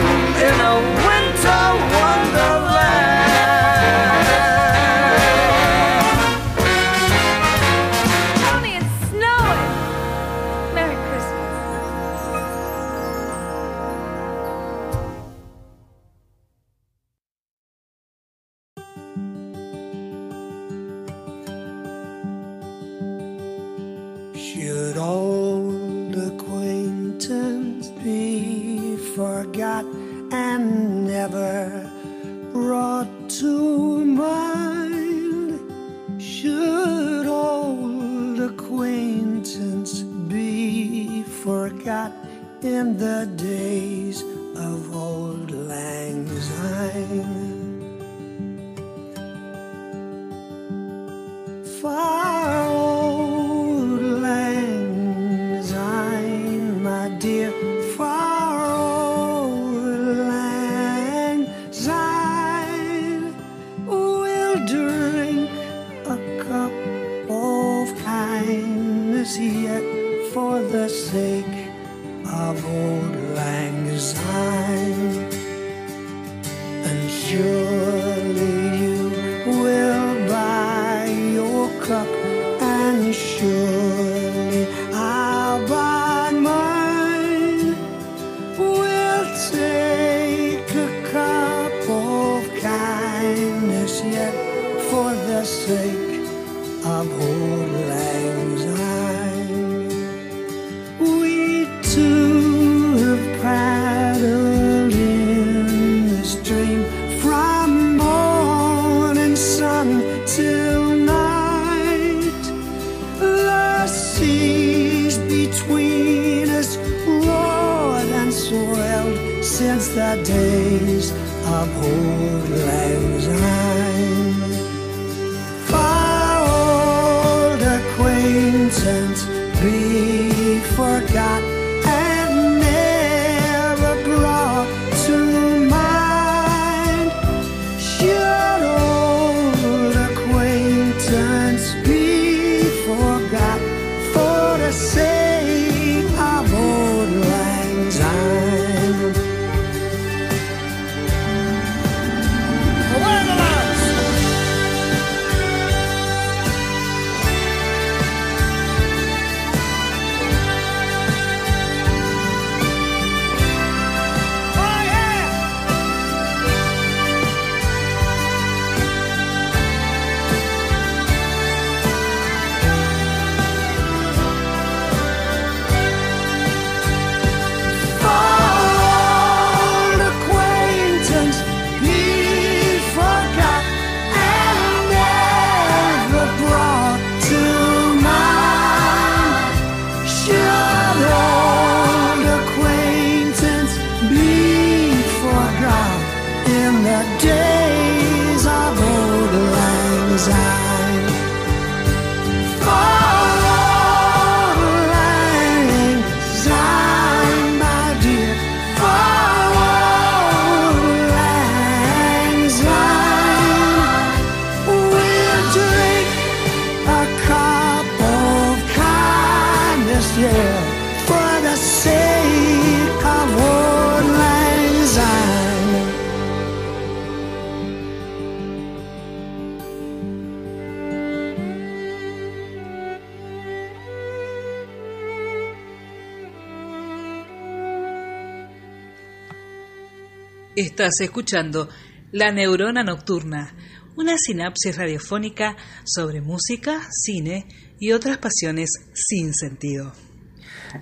[240.60, 241.70] Estás escuchando
[242.12, 243.54] La Neurona Nocturna,
[243.96, 245.56] una sinapsis radiofónica
[245.86, 247.46] sobre música, cine
[247.78, 249.90] y otras pasiones sin sentido.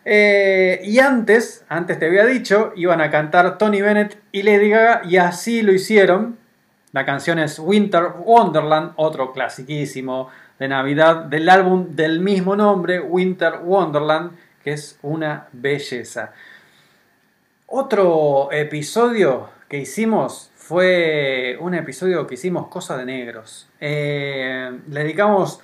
[0.05, 5.01] Eh, y antes, antes te había dicho, iban a cantar Tony Bennett y Lady Gaga,
[5.03, 6.37] y así lo hicieron.
[6.91, 13.59] La canción es Winter Wonderland, otro clasiquísimo de Navidad del álbum del mismo nombre, Winter
[13.63, 14.31] Wonderland,
[14.63, 16.33] que es una belleza.
[17.71, 23.69] Otro episodio que hicimos fue un episodio que hicimos Cosa de Negros.
[23.79, 25.61] Eh, le dedicamos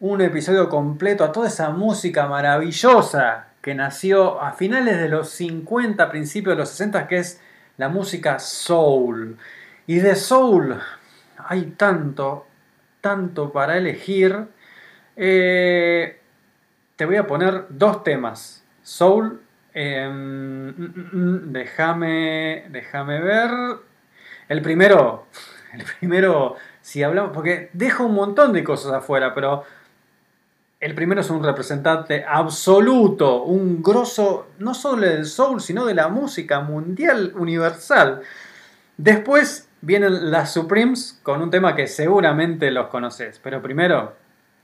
[0.00, 6.10] un episodio completo a toda esa música maravillosa que nació a finales de los 50,
[6.10, 7.40] principios de los 60, que es
[7.76, 9.38] la música soul.
[9.86, 10.80] Y de soul
[11.38, 12.48] hay tanto,
[13.00, 14.48] tanto para elegir.
[15.14, 16.18] Eh,
[16.96, 18.64] te voy a poner dos temas.
[18.82, 19.45] Soul.
[19.78, 23.50] Eh, mm, mm, mm, déjame, déjame ver.
[24.48, 25.26] El primero,
[25.74, 29.64] el primero, si hablamos, porque dejo un montón de cosas afuera, pero
[30.80, 36.08] el primero es un representante absoluto, un grosso, no solo del soul, sino de la
[36.08, 38.22] música mundial universal.
[38.96, 44.14] Después vienen las Supremes con un tema que seguramente los conoces, pero primero,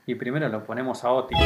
[0.07, 1.37] y primero lo ponemos a Otis.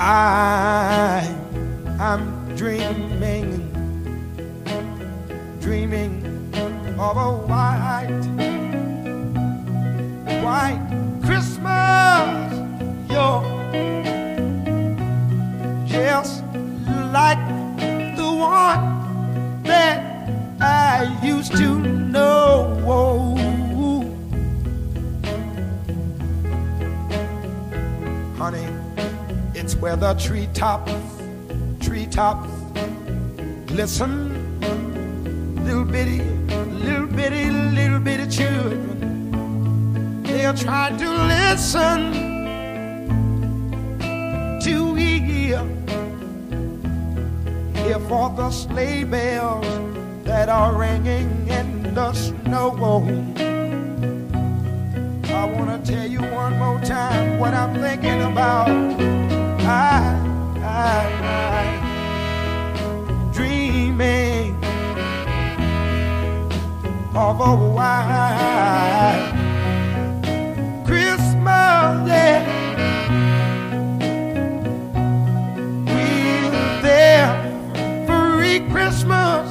[0.00, 1.26] I
[1.98, 3.50] am dreaming,
[5.60, 6.54] dreaming
[6.96, 8.08] of a white,
[10.44, 10.78] white
[11.24, 12.52] Christmas.
[13.10, 13.42] Yo,
[15.84, 16.44] just
[17.12, 17.42] like
[18.16, 20.30] the one that
[20.60, 22.76] I used to know.
[28.38, 28.77] Honey
[29.80, 30.92] where the treetops,
[31.80, 32.48] treetops
[33.66, 34.34] glisten.
[35.64, 36.22] Little bitty,
[36.82, 42.12] little bitty, little bitty children, they'll try to listen
[44.62, 45.64] to hear,
[47.74, 49.66] hear for the sleigh bells
[50.24, 52.72] that are ringing in the snow.
[55.30, 58.87] I wanna tell you one more time what I'm thinking about.
[63.98, 64.54] me
[67.16, 69.32] of a white
[70.86, 72.06] Christmas.
[72.06, 72.46] Yeah.
[75.84, 77.34] We'll there
[78.06, 78.38] for
[78.70, 79.47] Christmas.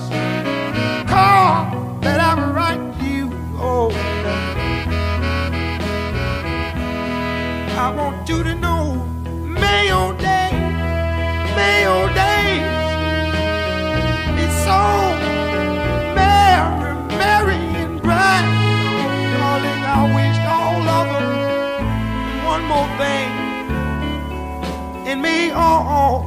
[25.17, 26.25] carrying me on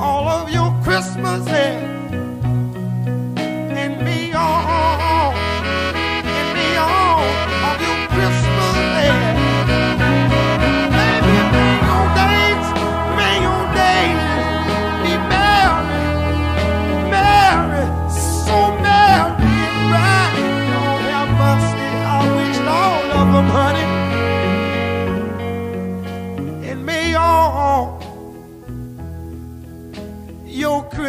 [0.00, 1.93] all of your Christmases.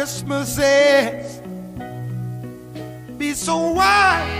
[0.06, 1.40] Christmases
[3.18, 4.35] be so wide.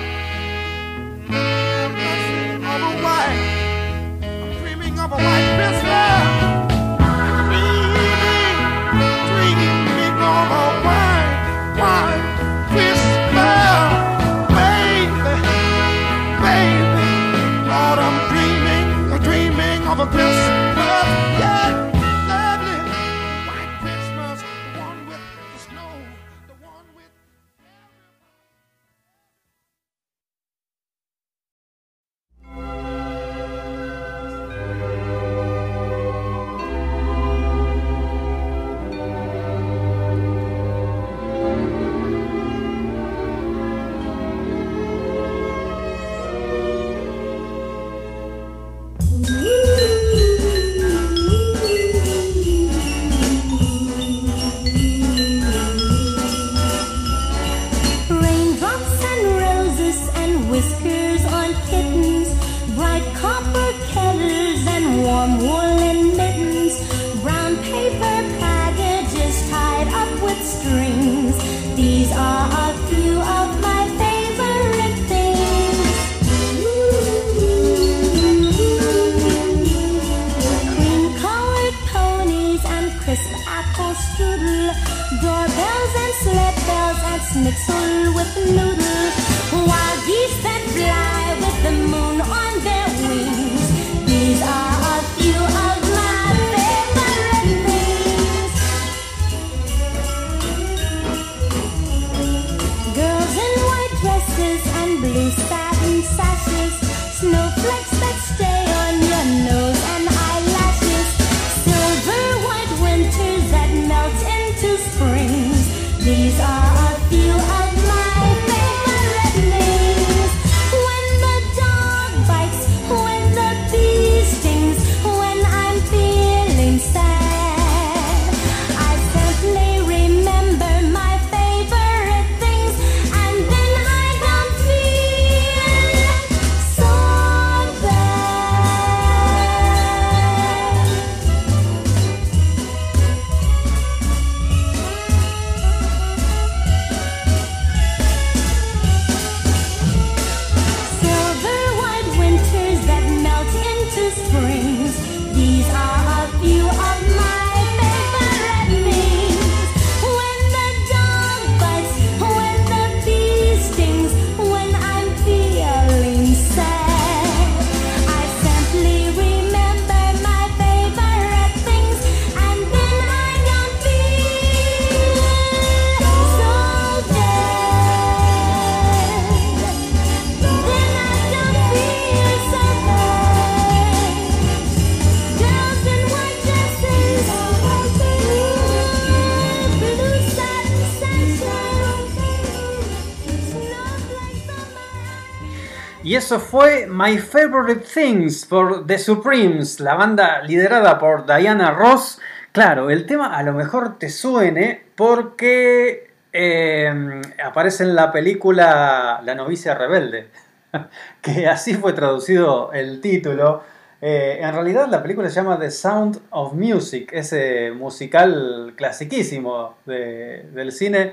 [196.27, 202.21] Eso fue My Favorite Things por The Supremes, la banda liderada por Diana Ross.
[202.51, 209.37] Claro, el tema a lo mejor te suene porque eh, aparece en la película La
[209.37, 210.27] novicia rebelde,
[211.23, 213.63] que así fue traducido el título.
[214.01, 220.43] Eh, en realidad la película se llama The Sound of Music, ese musical clasiquísimo de-
[220.53, 221.13] del cine.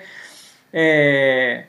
[0.71, 1.67] Eh,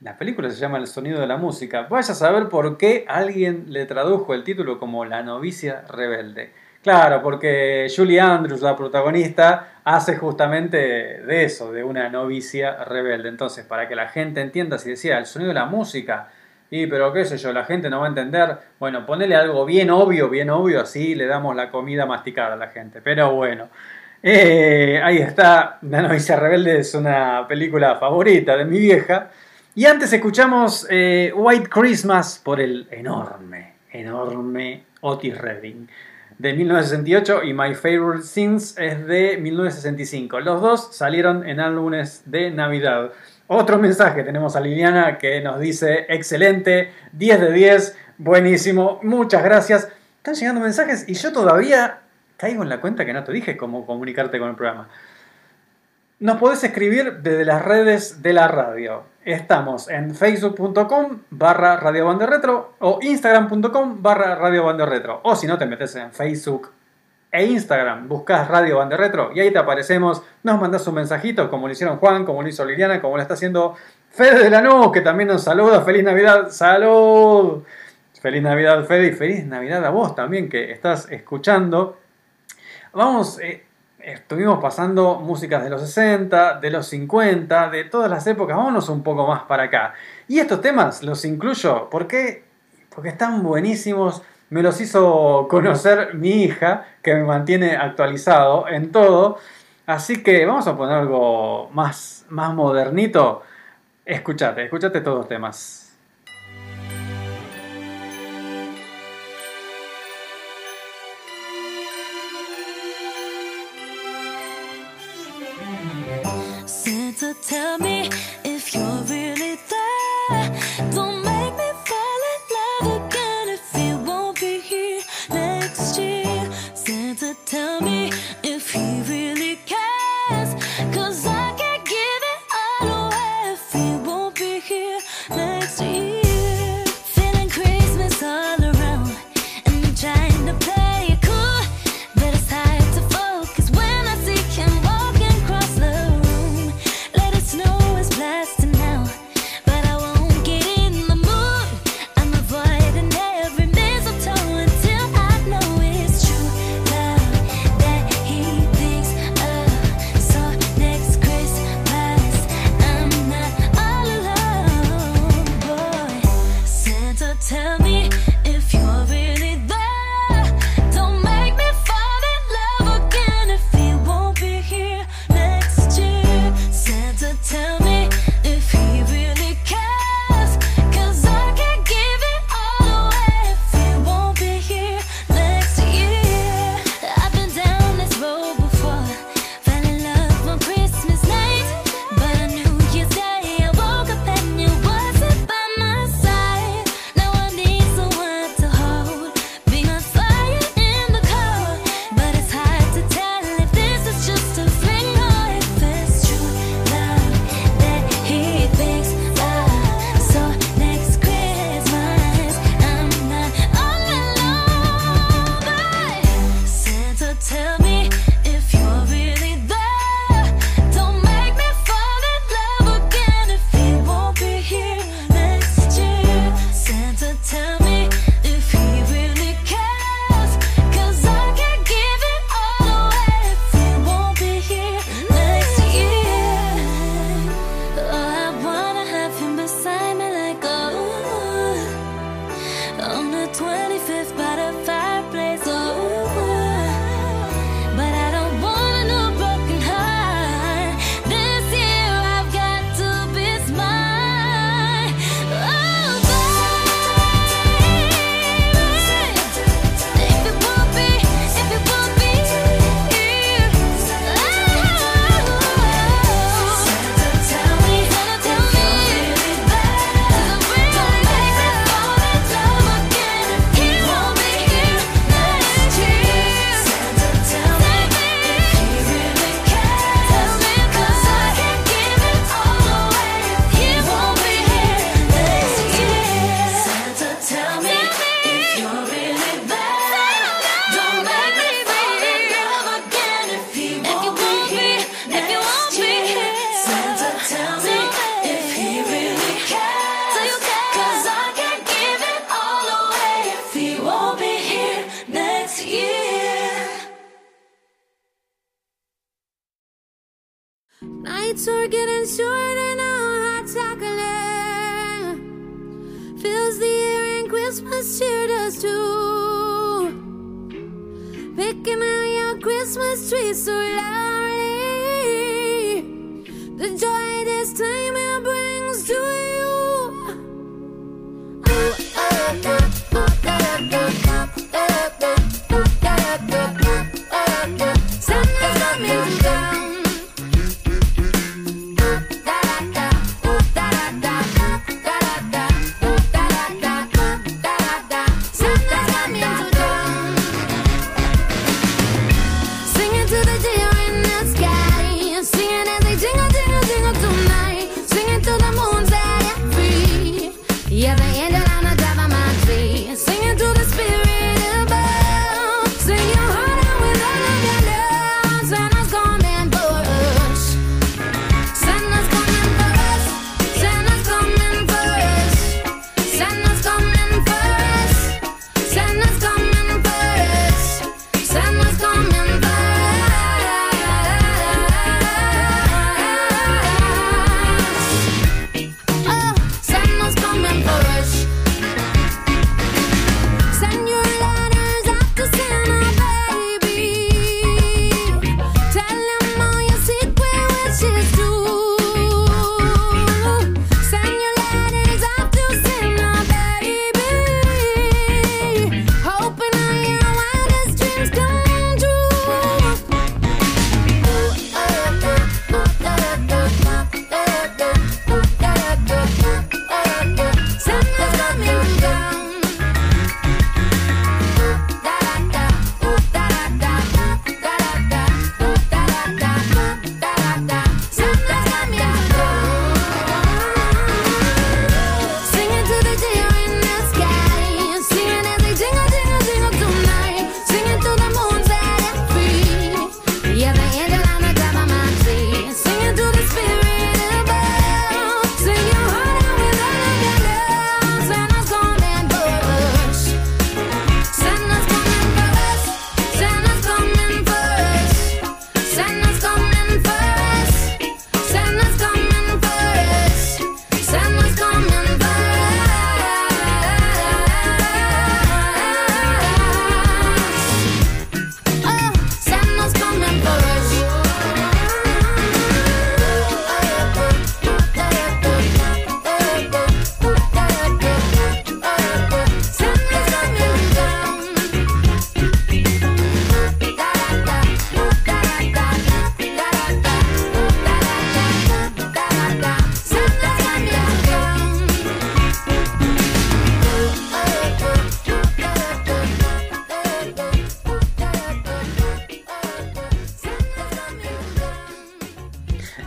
[0.00, 1.86] la película se llama El sonido de la música.
[1.88, 6.52] Vaya a saber por qué alguien le tradujo el título como La novicia rebelde.
[6.82, 13.28] Claro, porque Julie Andrews, la protagonista, hace justamente de eso, de una novicia rebelde.
[13.28, 16.28] Entonces, para que la gente entienda, si decía el sonido de la música,
[16.70, 19.90] y pero qué sé yo, la gente no va a entender, bueno, ponele algo bien
[19.90, 23.00] obvio, bien obvio, así le damos la comida masticada a la gente.
[23.02, 23.68] Pero bueno,
[24.22, 29.30] eh, ahí está, La novicia rebelde es una película favorita de mi vieja.
[29.78, 35.86] Y antes escuchamos eh, White Christmas por el enorme, enorme Otis Redding
[36.38, 40.40] de 1968 y My Favorite Things es de 1965.
[40.40, 43.12] Los dos salieron en álbumes de Navidad.
[43.48, 49.88] Otro mensaje tenemos a Liliana que nos dice excelente, 10 de 10, buenísimo, muchas gracias.
[50.16, 51.98] Están llegando mensajes y yo todavía
[52.38, 54.88] caigo en la cuenta que no te dije cómo comunicarte con el programa.
[56.18, 59.02] Nos podés escribir desde las redes de la radio.
[59.22, 65.20] Estamos en facebook.com barra Radio Retro o instagram.com barra Radio Retro.
[65.24, 66.70] O si no te metes en Facebook
[67.30, 70.22] e Instagram, buscas Radio Banda Retro y ahí te aparecemos.
[70.42, 73.34] Nos mandás un mensajito como lo hicieron Juan, como lo hizo Liliana, como lo está
[73.34, 73.74] haciendo
[74.08, 75.82] Fede de Lanús, que también nos saluda.
[75.82, 77.62] Feliz Navidad, salud.
[78.22, 81.98] Feliz Navidad, Fede, y feliz Navidad a vos también que estás escuchando.
[82.94, 83.65] Vamos, eh,
[84.06, 88.56] estuvimos pasando músicas de los 60, de los 50, de todas las épocas.
[88.56, 89.94] Vámonos un poco más para acá.
[90.28, 92.44] Y estos temas los incluyo, ¿por qué?
[92.94, 94.22] Porque están buenísimos.
[94.48, 99.38] Me los hizo conocer mi hija, que me mantiene actualizado en todo.
[99.86, 103.42] Así que vamos a poner algo más, más modernito.
[104.04, 105.85] Escuchate, escuchate todos los temas.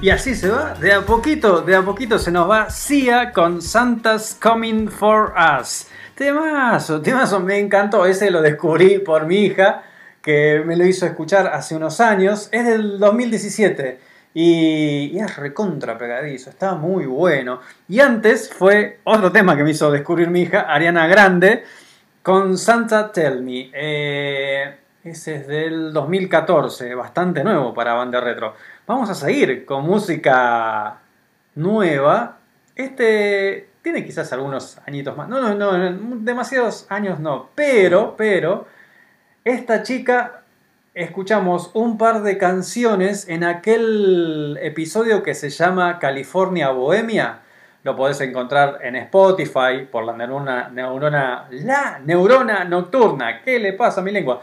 [0.09, 3.61] Y así se va, de a poquito, de a poquito se nos va Sia con
[3.61, 5.85] Santa's Coming for Us.
[6.15, 9.83] Temazo, temazo, me encantó, ese lo descubrí por mi hija,
[10.19, 13.99] que me lo hizo escuchar hace unos años, es del 2017
[14.33, 17.59] y, es recontra pegadizo, está muy bueno.
[17.87, 21.65] Y antes fue otro tema que me hizo descubrir mi hija, Ariana Grande,
[22.23, 23.69] con Santa Tell Me.
[23.75, 28.55] Eh, ese es del 2014, bastante nuevo para Banda Retro.
[28.89, 30.97] Vamos a seguir con música
[31.53, 32.39] nueva.
[32.75, 35.29] Este tiene quizás algunos añitos más.
[35.29, 37.51] No, no, no, demasiados años no.
[37.53, 38.65] Pero, pero,
[39.45, 40.41] esta chica,
[40.95, 47.41] escuchamos un par de canciones en aquel episodio que se llama California Bohemia.
[47.83, 53.43] Lo podés encontrar en Spotify por la neurona, neurona, la neurona nocturna.
[53.43, 54.41] ¿Qué le pasa a mi lengua?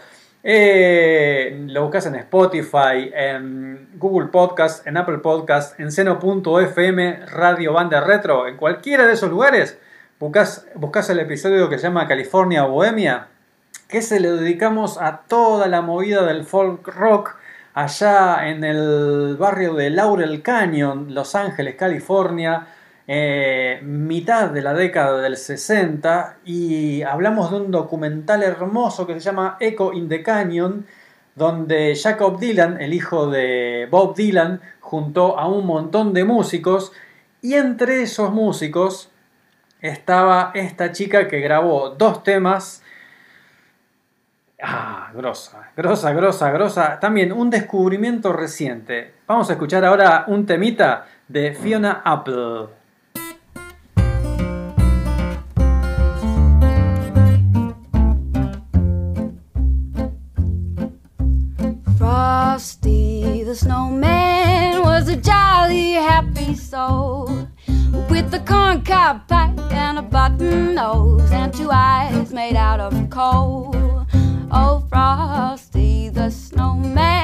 [0.48, 8.00] Eh, lo buscas en Spotify, en Google Podcast, en Apple Podcast, en seno.fm, Radio Banda
[8.00, 9.76] Retro, en cualquiera de esos lugares.
[10.20, 13.26] Buscas, buscas el episodio que se llama California Bohemia,
[13.88, 17.34] que se le dedicamos a toda la movida del folk rock
[17.74, 22.68] allá en el barrio de Laurel Canyon, Los Ángeles, California,
[23.08, 29.20] eh, mitad de la década del 60 y hablamos de un documental hermoso que se
[29.20, 30.86] llama Echo in the Canyon,
[31.34, 36.92] donde Jacob Dylan, el hijo de Bob Dylan, juntó a un montón de músicos
[37.42, 39.10] y entre esos músicos
[39.80, 42.82] estaba esta chica que grabó dos temas
[44.62, 46.98] Ah, grosa, grosa, grosa, grosa.
[46.98, 49.12] También un descubrimiento reciente.
[49.26, 52.68] Vamos a escuchar ahora un temita de Fiona Apple.
[62.56, 67.46] Frosty the snowman was a jolly happy soul
[68.08, 74.06] with a corncob pipe and a button nose and two eyes made out of coal.
[74.50, 77.15] Oh, Frosty the snowman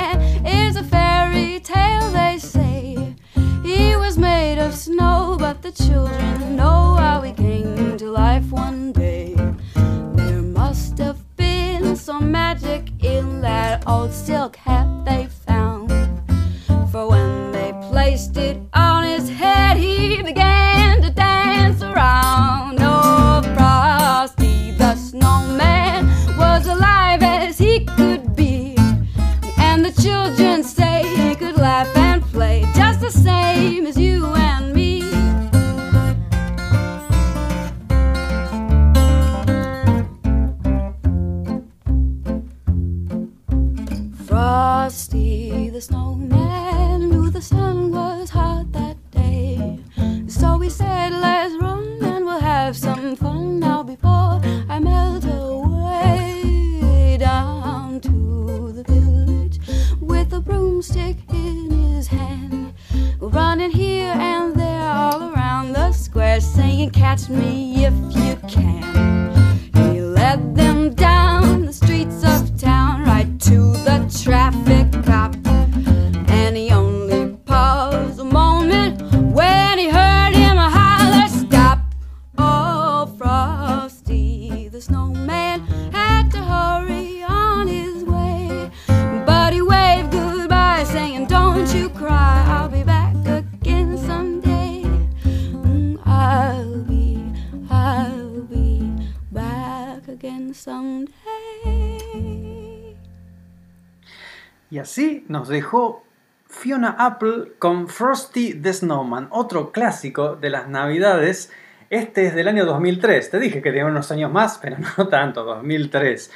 [105.42, 106.04] nos dejó
[106.46, 111.50] Fiona Apple con Frosty the Snowman, otro clásico de las navidades.
[111.90, 113.28] Este es del año 2003.
[113.28, 116.30] Te dije que tenía unos años más, pero no tanto, 2003.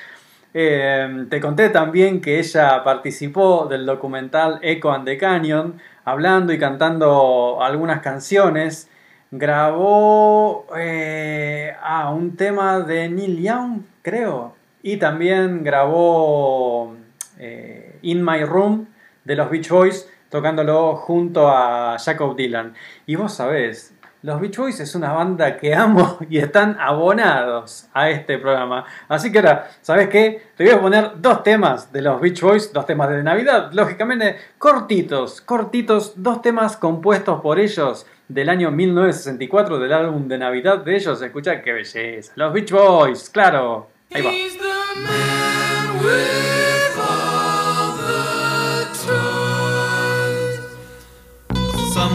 [0.54, 6.58] Eh, te conté también que ella participó del documental Echo and the Canyon, hablando y
[6.58, 8.90] cantando algunas canciones.
[9.30, 14.56] Grabó eh, ah, un tema de Neil Young, creo.
[14.82, 16.96] Y también grabó
[17.38, 18.88] eh, In My Room
[19.26, 22.74] de los Beach Boys, tocándolo junto a Jacob Dylan.
[23.06, 23.92] Y vos sabés,
[24.22, 28.84] los Beach Boys es una banda que amo y están abonados a este programa.
[29.08, 30.42] Así que ahora, ¿sabes qué?
[30.56, 34.36] Te voy a poner dos temas de los Beach Boys, dos temas de Navidad, lógicamente
[34.58, 40.96] cortitos, cortitos, dos temas compuestos por ellos del año 1964 del álbum de Navidad de
[40.96, 41.20] ellos.
[41.20, 42.32] Escucha qué belleza.
[42.36, 43.88] Los Beach Boys, claro.
[44.12, 44.30] Ahí va.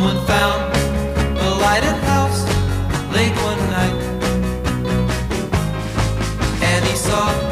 [0.02, 0.76] Someone found
[1.38, 2.42] a lighted house
[3.14, 3.94] late one night,
[6.64, 7.51] and he saw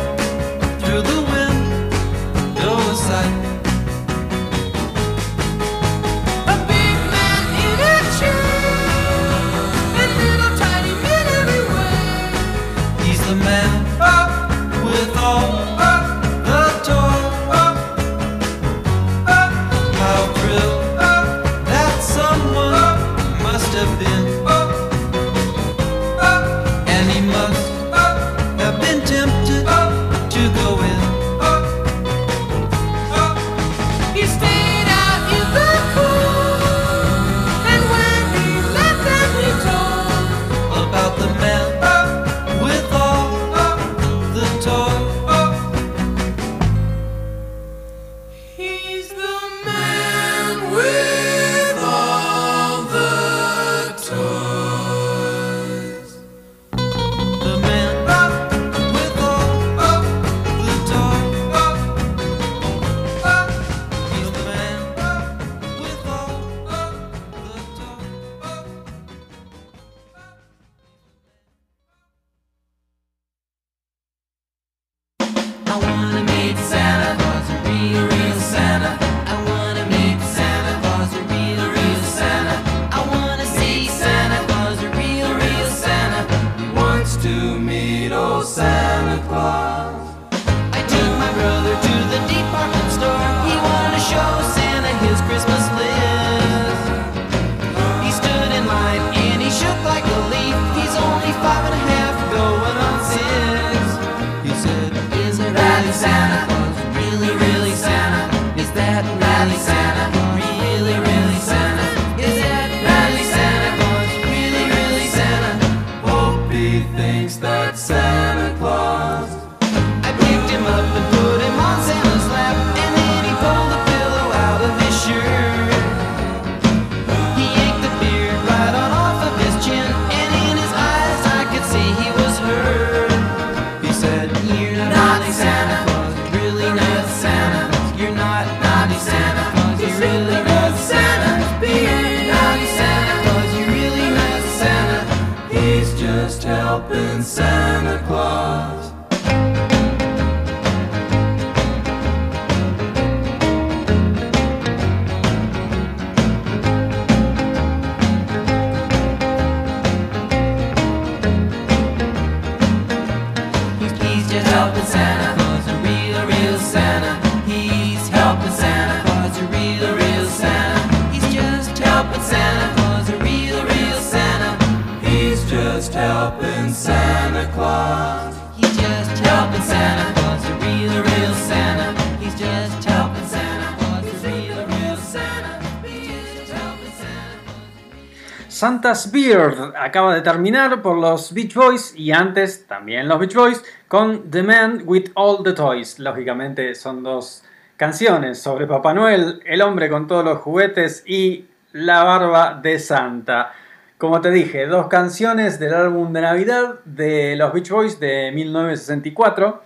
[188.70, 193.66] Santa's Beard acaba de terminar por los Beach Boys y antes también los Beach Boys
[193.88, 195.98] con The Man with All the Toys.
[195.98, 197.44] Lógicamente son dos
[197.78, 203.54] canciones sobre Papá Noel, el hombre con todos los juguetes y la barba de Santa.
[203.98, 209.64] Como te dije, dos canciones del álbum de Navidad de los Beach Boys de 1964.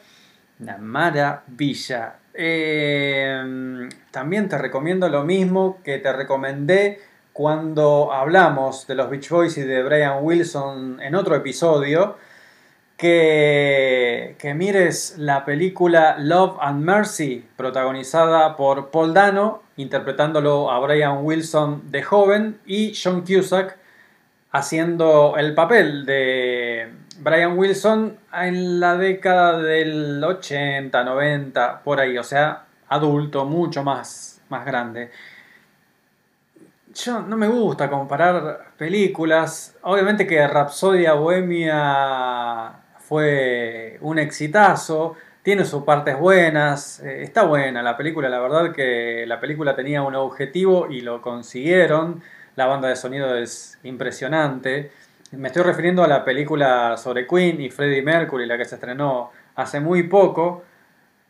[0.61, 2.15] Una maravilla.
[2.33, 7.01] Eh, también te recomiendo lo mismo que te recomendé
[7.33, 12.15] cuando hablamos de los Beach Boys y de Brian Wilson en otro episodio,
[12.95, 21.25] que, que mires la película Love and Mercy, protagonizada por Paul Dano, interpretándolo a Brian
[21.25, 23.77] Wilson de joven, y John Cusack
[24.51, 32.23] haciendo el papel de Brian Wilson en la década del 80, 90, por ahí, o
[32.23, 35.09] sea, adulto, mucho más, más grande.
[36.93, 39.75] Yo no me gusta comparar películas.
[39.81, 47.97] Obviamente que Rapsodia Bohemia fue un exitazo, tiene sus partes buenas, eh, está buena la
[47.97, 52.21] película, la verdad que la película tenía un objetivo y lo consiguieron.
[52.55, 54.91] La banda de sonido es impresionante.
[55.31, 59.31] Me estoy refiriendo a la película sobre Queen y Freddie Mercury, la que se estrenó
[59.55, 60.63] hace muy poco.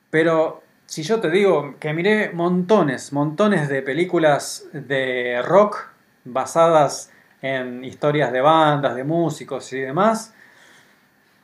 [0.10, 0.63] Pero
[0.94, 5.88] si yo te digo que miré montones, montones de películas de rock
[6.24, 7.12] basadas
[7.42, 10.36] en historias de bandas, de músicos y demás,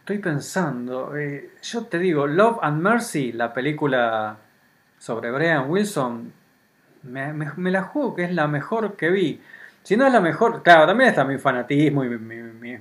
[0.02, 4.38] estoy pensando, eh, yo te digo, Love and Mercy, la película
[5.00, 6.32] sobre Brian Wilson,
[7.04, 9.42] me, me- la juego que es la mejor que vi.
[9.82, 12.78] Si no es la mejor, claro, también está mi fanatismo y mi, mi-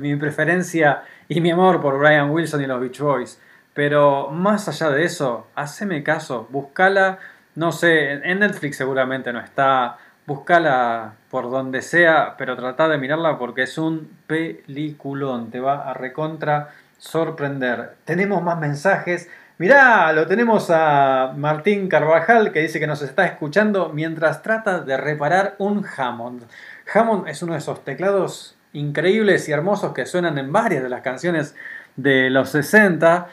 [0.00, 3.40] mi preferencia y mi amor por Brian Wilson y los Beach Boys.
[3.74, 7.18] Pero más allá de eso, haceme caso, buscala,
[7.56, 13.38] no sé, en Netflix seguramente no está, buscala por donde sea, pero trata de mirarla
[13.38, 17.96] porque es un peliculón, te va a recontra sorprender.
[18.04, 19.28] Tenemos más mensajes.
[19.58, 24.96] Mirá, lo tenemos a Martín Carvajal que dice que nos está escuchando mientras trata de
[24.96, 26.44] reparar un Hammond.
[26.92, 31.02] Hammond es uno de esos teclados increíbles y hermosos que suenan en varias de las
[31.02, 31.54] canciones
[31.96, 33.28] de los 60.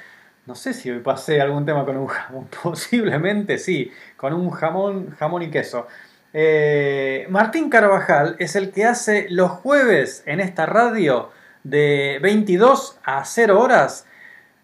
[0.48, 5.12] No sé si hoy pasé algún tema con un jamón, posiblemente sí, con un jamón,
[5.12, 5.88] jamón y queso.
[6.34, 11.30] Eh, Martín Carvajal es el que hace los jueves en esta radio
[11.64, 14.08] de 22 a 0 horas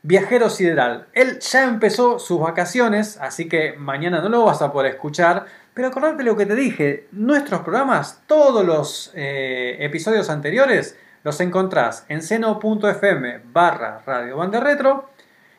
[0.01, 1.07] Viajero Sideral.
[1.13, 5.45] Él ya empezó sus vacaciones, así que mañana no lo vas a poder escuchar.
[5.73, 12.05] Pero acordate lo que te dije, nuestros programas, todos los eh, episodios anteriores, los encontrás
[12.09, 15.09] en seno.fm barra Radio Banda Retro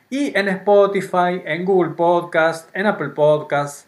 [0.09, 3.87] y en Spotify, en Google Podcast, en Apple Podcast.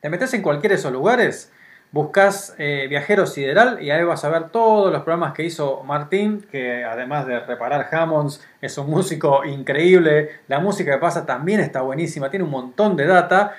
[0.00, 1.50] Te metes en cualquiera de esos lugares,
[1.92, 6.46] buscas eh, Viajero Sideral y ahí vas a ver todos los programas que hizo Martín,
[6.50, 10.40] que además de reparar Hammonds, es un músico increíble.
[10.48, 13.54] La música que pasa también está buenísima, tiene un montón de data.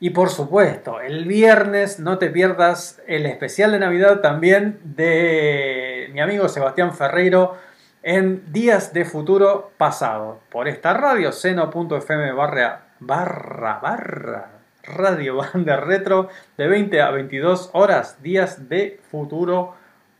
[0.00, 6.20] Y por supuesto, el viernes no te pierdas el especial de Navidad también de mi
[6.20, 7.56] amigo Sebastián Ferreiro
[8.02, 10.40] en Días de Futuro Pasado.
[10.50, 14.50] Por esta radio, seno.fm barra, barra, barra,
[14.82, 19.74] radio banda retro, de 20 a 22 horas, Días de Futuro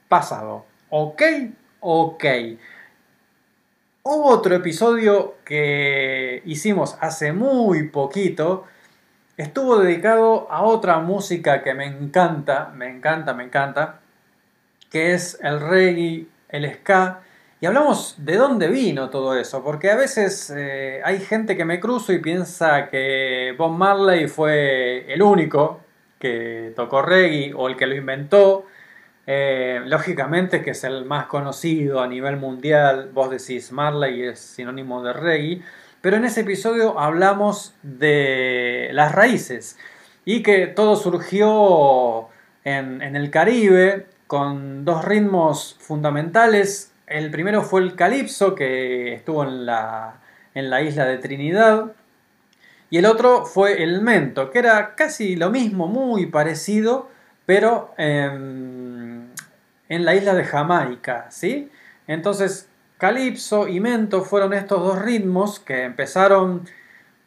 [0.09, 0.65] Pasado.
[0.91, 1.23] ¿Ok?
[1.81, 2.25] Ok.
[4.05, 8.65] Otro episodio que hicimos hace muy poquito
[9.37, 14.01] estuvo dedicado a otra música que me encanta, me encanta, me encanta,
[14.91, 17.23] que es el reggae, el ska.
[17.63, 21.79] Y hablamos de dónde vino todo eso, porque a veces eh, hay gente que me
[21.79, 25.79] cruzo y piensa que Bob Marley fue el único
[26.19, 28.67] que tocó reggae o el que lo inventó.
[29.29, 33.11] Eh, lógicamente que es el más conocido a nivel mundial.
[33.15, 35.63] Vos decís Marley es sinónimo de reggae.
[36.01, 39.79] Pero en ese episodio hablamos de las raíces
[40.25, 42.29] y que todo surgió
[42.65, 46.91] en, en el Caribe con dos ritmos fundamentales.
[47.07, 50.20] El primero fue el calipso, que estuvo en la,
[50.55, 51.93] en la isla de Trinidad.
[52.91, 57.11] Y el otro fue el mento, que era casi lo mismo, muy parecido,
[57.47, 59.31] pero en,
[59.89, 61.70] en la isla de Jamaica, ¿sí?
[62.07, 62.69] Entonces,
[62.99, 66.69] calipso y mento fueron estos dos ritmos que empezaron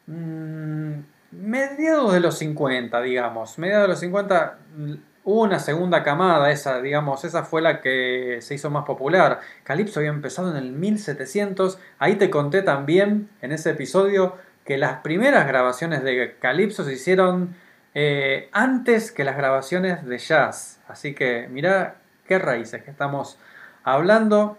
[0.06, 0.94] mmm,
[1.32, 3.58] mediados de los 50, digamos.
[3.58, 4.96] Mediados de los 50 hubo
[5.26, 9.40] una segunda camada, esa, digamos, esa fue la que se hizo más popular.
[9.64, 11.80] Calipso había empezado en el 1700.
[11.98, 17.56] Ahí te conté también en ese episodio que las primeras grabaciones de Calipso se hicieron
[17.94, 20.80] eh, antes que las grabaciones de jazz.
[20.86, 21.96] Así que mira
[22.28, 23.36] qué raíces que estamos
[23.82, 24.58] hablando.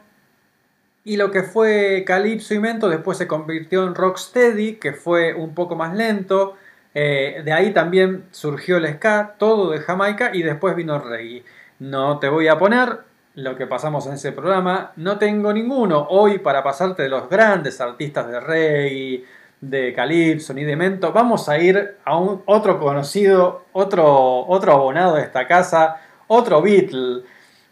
[1.05, 5.55] Y lo que fue Calypso y Mento después se convirtió en Rocksteady, que fue un
[5.55, 6.57] poco más lento.
[6.99, 11.43] Eh, de ahí también surgió el ska, todo de Jamaica, y después vino el reggae.
[11.77, 13.01] No te voy a poner
[13.35, 17.79] lo que pasamos en ese programa, no tengo ninguno hoy para pasarte de los grandes
[17.81, 19.25] artistas de reggae,
[19.61, 21.13] de Calypso ni de Mento.
[21.13, 27.21] Vamos a ir a un, otro conocido, otro, otro abonado de esta casa, otro Beatle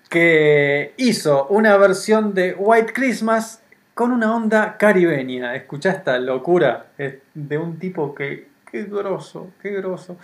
[0.08, 3.64] que hizo una versión de White Christmas
[3.96, 5.56] con una onda caribeña.
[5.56, 6.92] Escucha esta locura
[7.34, 8.54] de un tipo que.
[8.76, 10.18] Qué groso, qué groso.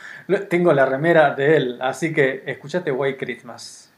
[0.49, 3.90] Tengo la remera de él, así que escuchate White Christmas.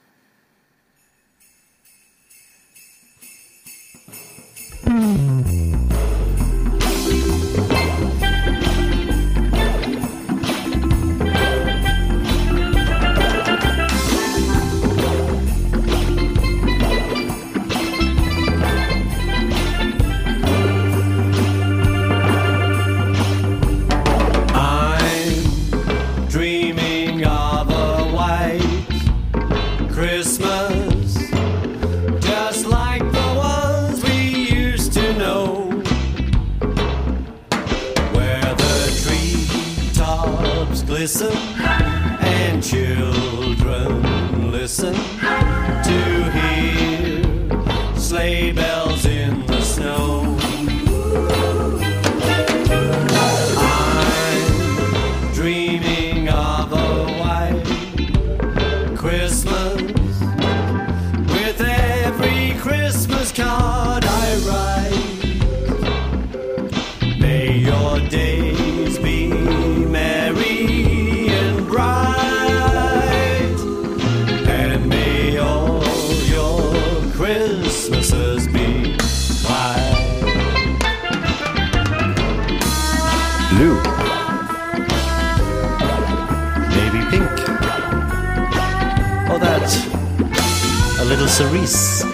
[91.34, 92.04] Cerise.
[92.04, 92.10] All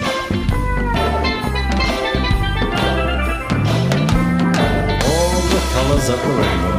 [5.52, 6.69] the colors of the rainbow.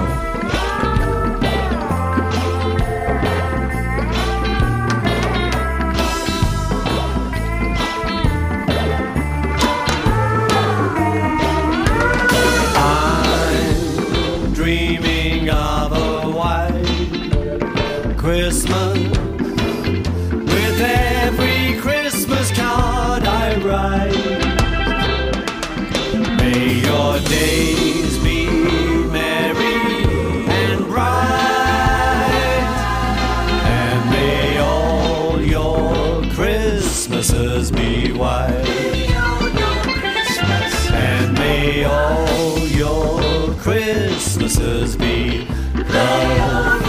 [44.81, 45.45] Christmases be
[45.93, 46.81] love.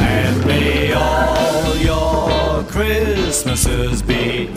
[0.00, 4.48] And may all your Christmases be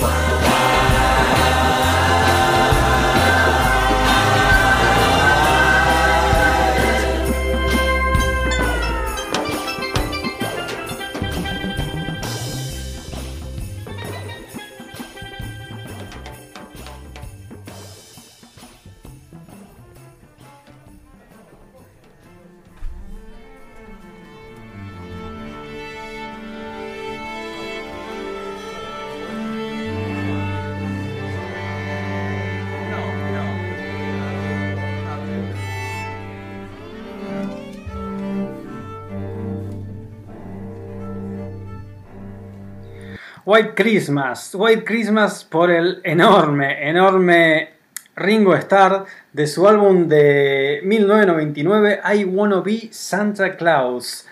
[43.48, 44.54] White Christmas.
[44.56, 47.70] White Christmas por el enorme, enorme
[48.14, 54.28] Ringo Starr de su álbum de 1999 I Wanna Be Santa Claus.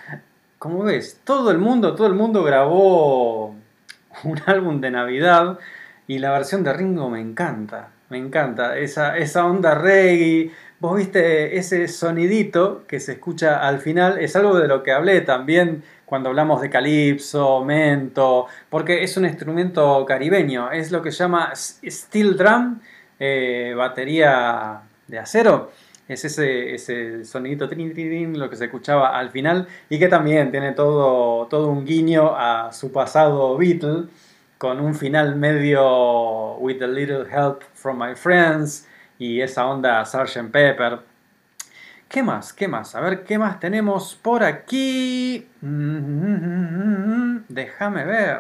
[0.59, 3.55] Como ves, todo el mundo, todo el mundo grabó
[4.25, 5.59] un álbum de Navidad
[6.07, 8.77] y la versión de Ringo me encanta, me encanta.
[8.77, 10.51] Esa, esa onda reggae,
[10.81, 15.21] vos viste ese sonidito que se escucha al final, es algo de lo que hablé
[15.21, 21.51] también cuando hablamos de calipso, mento, porque es un instrumento caribeño, es lo que llama
[21.55, 22.79] steel drum,
[23.19, 25.71] eh, batería de acero.
[26.07, 30.07] Es ese, ese sonidito trin, trin, trin, lo que se escuchaba al final y que
[30.07, 34.05] también tiene todo, todo un guiño a su pasado Beatle
[34.59, 38.87] con un final medio with a little help from my friends
[39.17, 40.51] y esa onda Sgt.
[40.51, 41.14] Pepper.
[42.15, 42.53] ¿Qué más?
[42.53, 42.95] ¿Qué más?
[42.95, 45.49] A ver, ¿qué más tenemos por aquí?
[45.59, 48.39] Mm, Déjame ver.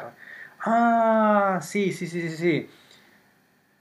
[0.61, 2.69] Ah, sí, sí, sí, sí, sí.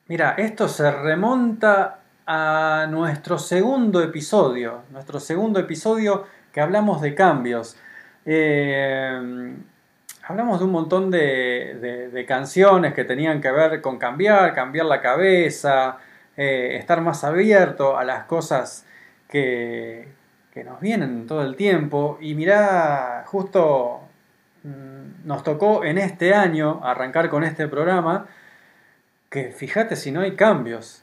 [0.09, 4.83] Mira, esto se remonta a nuestro segundo episodio.
[4.91, 7.77] Nuestro segundo episodio que hablamos de cambios.
[8.27, 9.55] Eh,
[10.25, 15.99] hablamos de un montón de canciones que tenían que ver con cambiar, cambiar la cabeza,
[16.37, 18.85] eh, estar más abierto a las cosas
[19.35, 22.19] que, nos vienen todo el tiempo.
[22.21, 24.01] Y mirá, justo
[24.63, 28.27] mm, nos tocó en este año arrancar con este programa,
[29.29, 31.03] que fíjate si no hay cambios.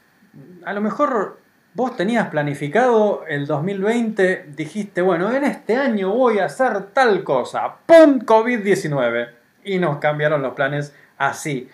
[0.64, 1.40] A lo mejor
[1.74, 7.76] vos tenías planificado el 2020, dijiste, bueno, en este año voy a hacer tal cosa,
[7.84, 8.20] ¡pum!
[8.20, 9.30] COVID-19.
[9.64, 11.68] Y nos cambiaron los planes así.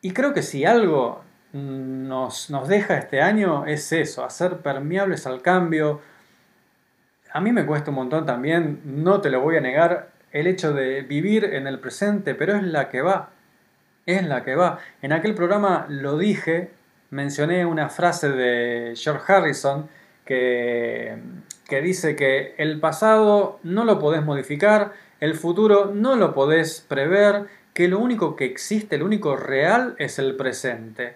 [0.00, 1.23] Y creo que si algo
[1.54, 6.00] nos, nos deja este año es eso, hacer permeables al cambio.
[7.32, 10.72] A mí me cuesta un montón también, no te lo voy a negar, el hecho
[10.72, 13.30] de vivir en el presente, pero es la que va.
[14.04, 14.80] Es la que va.
[15.00, 16.70] En aquel programa lo dije,
[17.10, 19.88] mencioné una frase de George Harrison
[20.24, 21.16] que,
[21.68, 27.46] que dice que el pasado no lo podés modificar, el futuro no lo podés prever,
[27.72, 31.14] que lo único que existe, lo único real es el presente.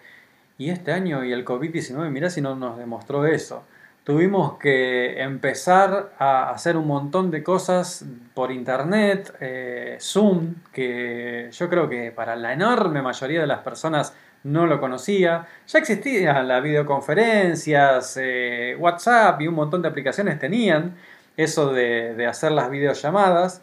[0.58, 3.64] Y este año y el COVID-19, mirá si no nos demostró eso.
[4.02, 8.04] Tuvimos que empezar a hacer un montón de cosas
[8.34, 14.14] por internet, eh, Zoom, que yo creo que para la enorme mayoría de las personas
[14.44, 15.46] no lo conocía.
[15.66, 20.96] Ya existían las videoconferencias, eh, WhatsApp y un montón de aplicaciones tenían
[21.36, 23.62] eso de, hacer las videollamadas.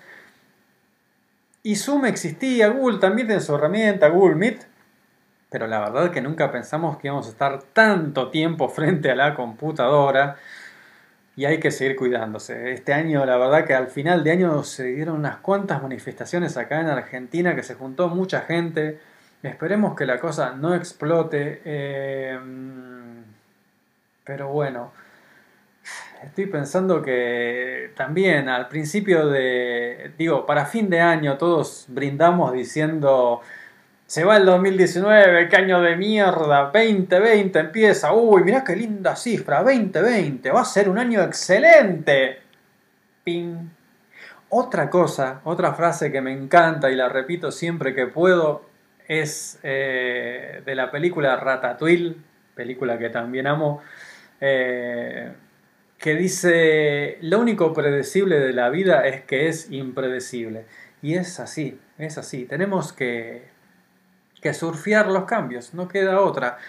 [1.62, 4.75] Y Zoom existía, Google también tiene su herramienta, Google Meet,
[5.56, 9.36] pero la verdad que nunca pensamos que íbamos a estar tanto tiempo frente a la
[9.36, 10.36] computadora
[11.38, 12.74] y hay que seguir cuidándose.
[12.74, 16.82] Este año, la verdad que al final de año se dieron unas cuantas manifestaciones acá
[16.82, 19.00] en Argentina que se juntó mucha gente.
[19.44, 21.62] Esperemos que la cosa no explote.
[21.64, 22.38] eh,
[24.26, 24.92] pero bueno,
[26.22, 33.42] estoy pensando que también al principio de, digo, para fin de año todos brindamos diciendo,
[34.08, 39.64] se va el 2019, qué año de mierda, 2020 empieza, uy, mirá qué linda cifra,
[39.64, 42.40] 2020, va a ser un año excelente.
[43.24, 43.70] Ping.
[44.50, 48.64] Otra cosa, otra frase que me encanta y la repito siempre que puedo
[49.08, 52.16] es eh, de la película Ratatouille,
[52.54, 53.82] película que también amo,
[54.40, 55.32] eh,
[55.98, 60.66] que dice, lo único predecible de la vida es que es impredecible.
[61.02, 62.46] Y es así, es así.
[62.46, 63.55] Tenemos que,
[64.46, 66.60] que surfear los cambios, no queda otra.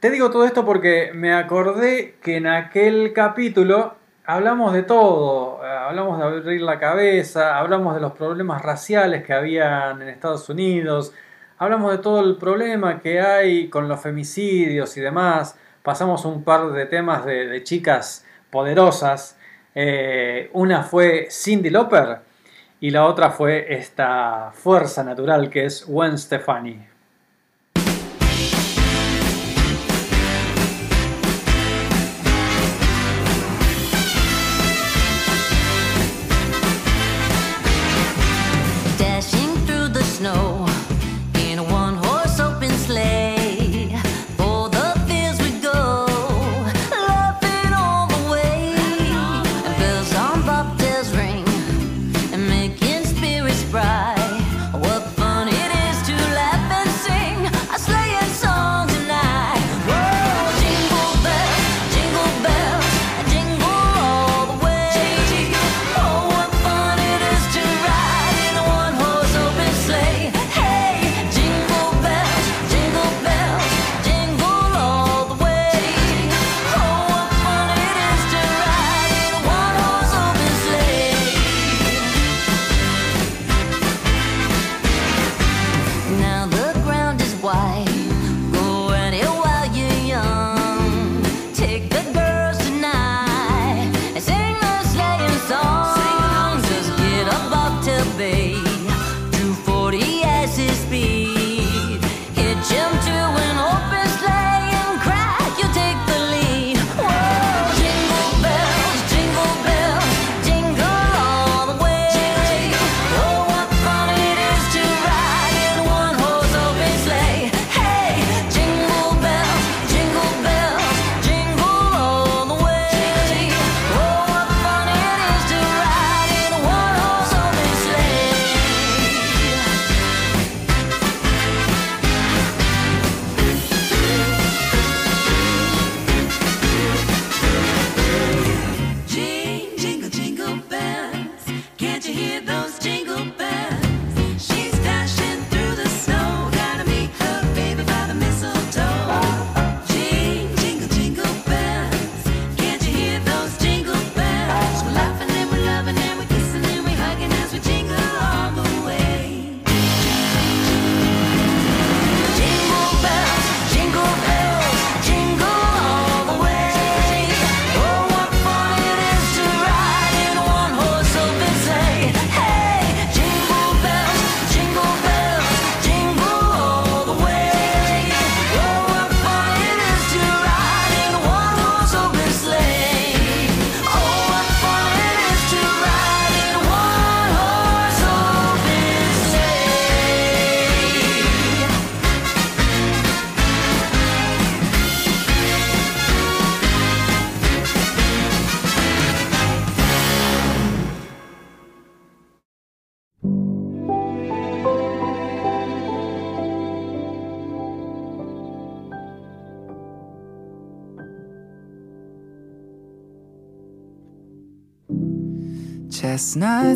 [0.00, 5.68] Te digo todo esto porque me acordé que en aquel capítulo hablamos de todo, eh,
[5.68, 11.12] hablamos de abrir la cabeza, hablamos de los problemas raciales que habían en Estados Unidos,
[11.58, 16.72] hablamos de todo el problema que hay con los femicidios y demás, pasamos un par
[16.72, 19.38] de temas de, chicas poderosas,
[19.78, 22.20] Eh, una fue Cindy Lauper
[22.80, 26.95] y la otra fue esta fuerza natural que es Gwen Stefani.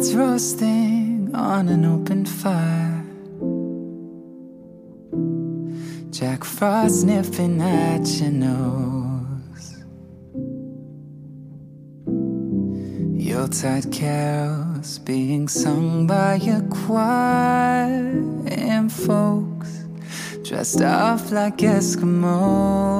[0.01, 3.05] Chestnuts roasting on an open fire.
[6.10, 9.85] Jack Frost nipping at your nose.
[13.27, 17.90] Yuletide carols being sung by a choir.
[18.47, 19.85] And folks
[20.43, 22.99] dressed up like Eskimos.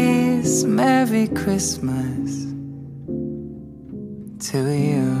[0.41, 2.45] Merry Christmas
[4.49, 5.20] to you.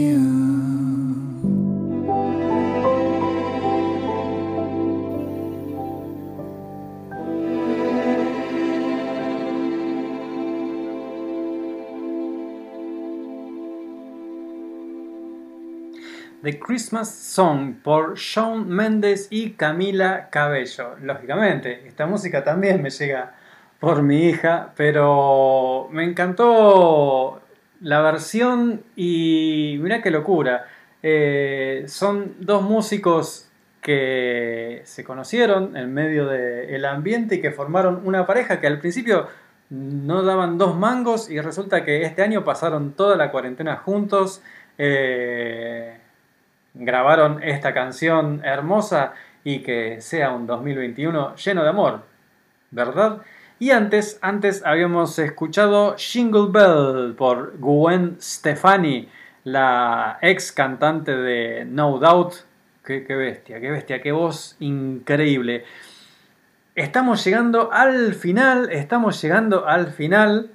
[16.43, 20.95] The Christmas Song por Shawn Mendes y Camila Cabello.
[20.99, 23.35] Lógicamente, esta música también me llega
[23.79, 27.41] por mi hija, pero me encantó
[27.81, 30.65] la versión y mira qué locura.
[31.03, 33.47] Eh, son dos músicos
[33.79, 39.27] que se conocieron en medio del ambiente y que formaron una pareja que al principio
[39.69, 44.41] no daban dos mangos y resulta que este año pasaron toda la cuarentena juntos.
[44.79, 46.00] eh,
[46.73, 52.03] grabaron esta canción hermosa y que sea un 2021 lleno de amor,
[52.71, 53.21] ¿verdad?
[53.59, 59.07] Y antes, antes habíamos escuchado Jingle Bell por Gwen Stefani,
[59.43, 62.33] la ex cantante de No Doubt,
[62.83, 65.65] qué, qué bestia, qué bestia, qué voz increíble.
[66.73, 70.51] Estamos llegando al final, estamos llegando al final.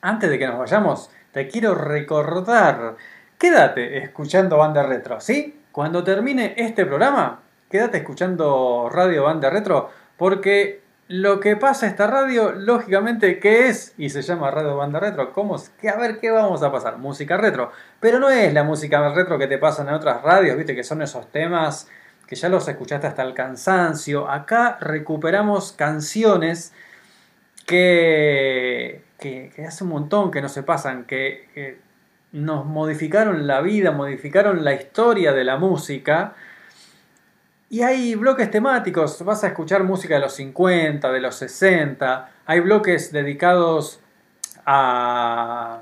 [0.00, 2.96] Antes de que nos vayamos, te quiero recordar,
[3.44, 5.60] quédate escuchando Banda Retro, ¿sí?
[5.70, 12.52] Cuando termine este programa, quédate escuchando Radio Banda Retro, porque lo que pasa esta radio,
[12.52, 13.92] lógicamente, ¿qué es?
[13.98, 15.30] Y se llama Radio Banda Retro.
[15.34, 15.56] ¿Cómo?
[15.56, 16.96] a ver, ¿qué vamos a pasar?
[16.96, 17.70] Música retro.
[18.00, 21.02] Pero no es la música retro que te pasan en otras radios, viste, que son
[21.02, 21.86] esos temas
[22.26, 24.30] que ya los escuchaste hasta el cansancio.
[24.30, 26.72] Acá recuperamos canciones
[27.66, 31.83] que, que, hace un montón que no se pasan, que
[32.34, 36.34] nos modificaron la vida, modificaron la historia de la música.
[37.70, 42.60] Y hay bloques temáticos, vas a escuchar música de los 50, de los 60, hay
[42.60, 44.00] bloques dedicados
[44.66, 45.80] a,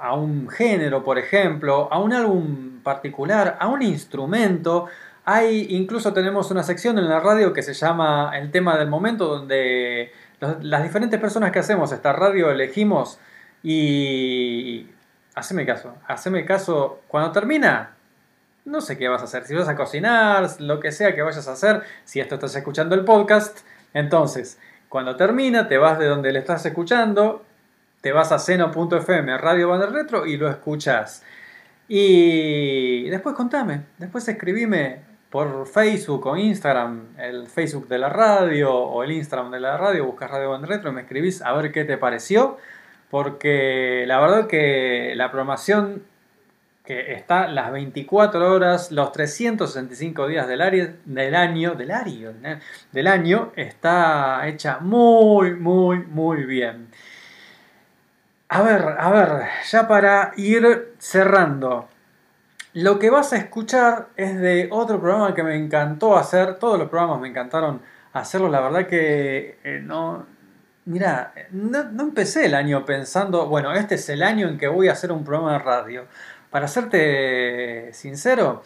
[0.00, 4.86] a un género, por ejemplo, a un álbum particular, a un instrumento.
[5.24, 9.26] Hay, incluso tenemos una sección en la radio que se llama El tema del momento,
[9.26, 10.12] donde
[10.60, 13.18] las diferentes personas que hacemos esta radio elegimos
[13.60, 14.93] y...
[15.34, 17.00] Haceme caso, haceme caso.
[17.08, 17.96] Cuando termina,
[18.64, 19.44] no sé qué vas a hacer.
[19.44, 22.94] Si vas a cocinar, lo que sea que vayas a hacer, si esto estás escuchando
[22.94, 23.60] el podcast,
[23.92, 24.58] entonces,
[24.88, 27.44] cuando termina, te vas de donde le estás escuchando,
[28.00, 31.22] te vas a seno.fm, Radio Banda Retro, y lo escuchas.
[31.88, 35.00] Y después contame, después escribime
[35.30, 40.06] por Facebook o Instagram, el Facebook de la radio o el Instagram de la radio,
[40.06, 42.56] buscas Radio Banda Retro y me escribís a ver qué te pareció,
[43.14, 46.02] porque la verdad que la programación
[46.84, 52.32] que está las 24 horas, los 365 días del, área- del año, del año,
[52.90, 56.88] del año, está hecha muy, muy, muy bien.
[58.48, 59.28] A ver, a ver,
[59.70, 61.88] ya para ir cerrando.
[62.72, 66.56] Lo que vas a escuchar es de otro programa que me encantó hacer.
[66.56, 67.80] Todos los programas me encantaron
[68.12, 68.50] hacerlos.
[68.50, 70.33] La verdad que eh, no.
[70.86, 74.92] Mira, no, empecé el año pensando, bueno, este es el año en que voy a
[74.92, 76.06] hacer un programa de radio.
[76.50, 78.62] Para serte sincero,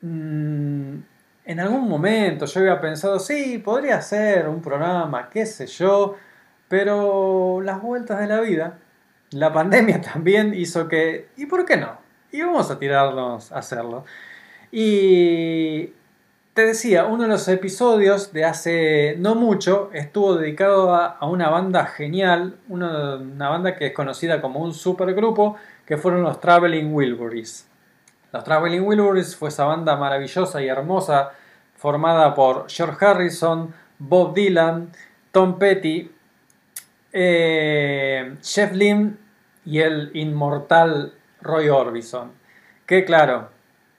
[0.00, 0.96] mm,
[1.44, 6.16] en algún momento yo había pensado, sí, podría ser un programa, qué sé yo,
[6.68, 8.78] pero las vueltas de la vida,
[9.30, 11.98] la pandemia también hizo que, ¿y por qué no?
[12.32, 14.04] Y vamos a tirarnos a hacerlo.
[14.72, 15.92] Y
[16.56, 21.84] te decía, uno de los episodios de hace no mucho estuvo dedicado a, una banda
[21.84, 27.68] genial, una, una banda que es conocida como un supergrupo, que fueron los Traveling Wilburys.
[28.32, 31.32] Los Traveling Wilburys fue esa banda maravillosa y hermosa
[31.74, 34.92] formada por George Harrison, Bob Dylan,
[35.32, 36.10] Tom Petty,
[37.12, 39.18] eh, Jeff Lynne
[39.66, 41.12] y el inmortal
[41.42, 42.32] Roy Orbison.
[42.86, 43.50] Que claro,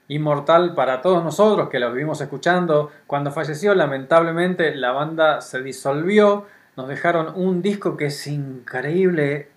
[0.10, 2.92] inmortal para todos nosotros que lo vivimos escuchando.
[3.08, 6.46] Cuando falleció, lamentablemente, la banda se disolvió.
[6.76, 9.50] Nos dejaron un disco que es increíble.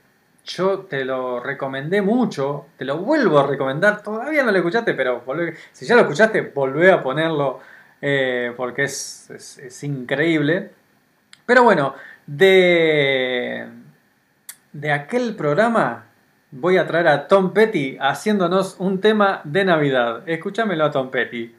[0.45, 4.03] Yo te lo recomendé mucho, te lo vuelvo a recomendar.
[4.03, 5.23] Todavía no lo escuchaste, pero
[5.73, 7.61] si ya lo escuchaste, volvé a ponerlo
[8.03, 10.71] eh, porque es, es- es increíble.
[11.47, 11.95] Pero bueno,
[12.27, 13.67] de,
[14.73, 16.07] de aquel programa
[16.51, 20.23] voy a traer a Tom Petty haciéndonos un tema de Navidad.
[20.27, 21.55] Escúchamelo a Tom Petty.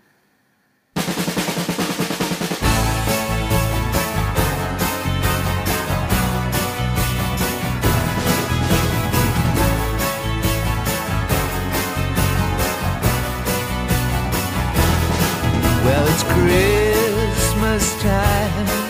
[15.86, 18.82] Well, it's Christmas time.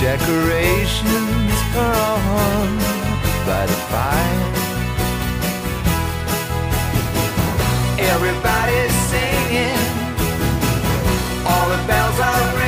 [0.00, 2.78] Decorations on
[3.46, 4.46] by the fire.
[7.98, 9.80] Everybody's singing,
[11.46, 12.59] all the bells are ringing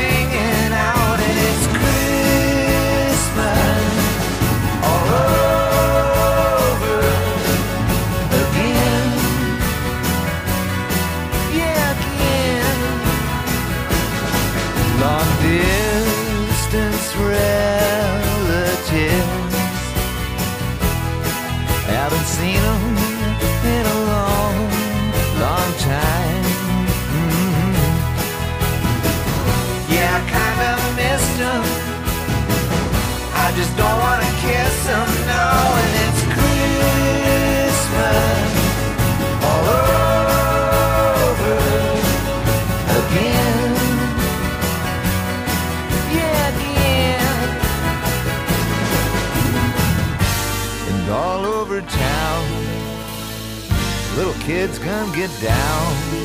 [55.14, 56.21] get down.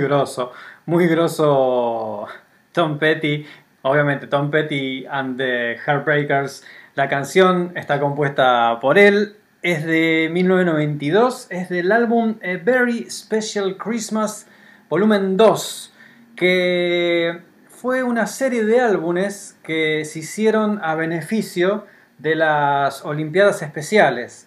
[0.00, 0.52] Grosso,
[0.86, 2.26] muy grosso
[2.72, 3.46] Tom Petty.
[3.82, 6.64] Obviamente Tom Petty and the Heartbreakers.
[6.94, 9.36] La canción está compuesta por él.
[9.62, 11.46] Es de 1992.
[11.50, 14.46] Es del álbum A Very Special Christmas
[14.88, 15.94] Volumen 2.
[16.36, 21.86] Que fue una serie de álbumes que se hicieron a beneficio
[22.18, 24.46] de las Olimpiadas Especiales.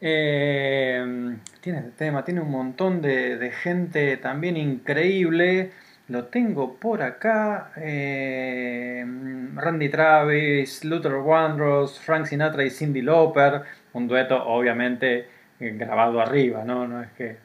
[0.00, 1.36] Eh,
[1.66, 5.72] tiene el tema, tiene un montón de, gente también increíble.
[6.06, 7.72] Lo tengo por acá.
[7.78, 9.04] eh,
[9.52, 13.62] Randy Travis, Luther Vandross, Frank Sinatra y Cindy Lauper.
[13.94, 15.26] Un dueto, obviamente,
[15.58, 16.86] eh, grabado arriba, ¿no?
[16.86, 17.36] No es que.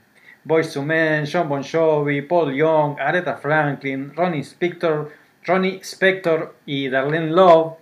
[0.43, 5.09] Boyz II Men, John Bon Jovi, Paul Young, Aretha Franklin, Ronnie Spector,
[5.47, 7.73] Ronnie Spector y Darlene Love.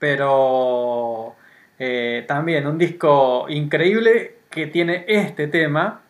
[0.00, 1.36] Pero
[1.78, 6.02] eh, también un disco increíble que tiene este tema,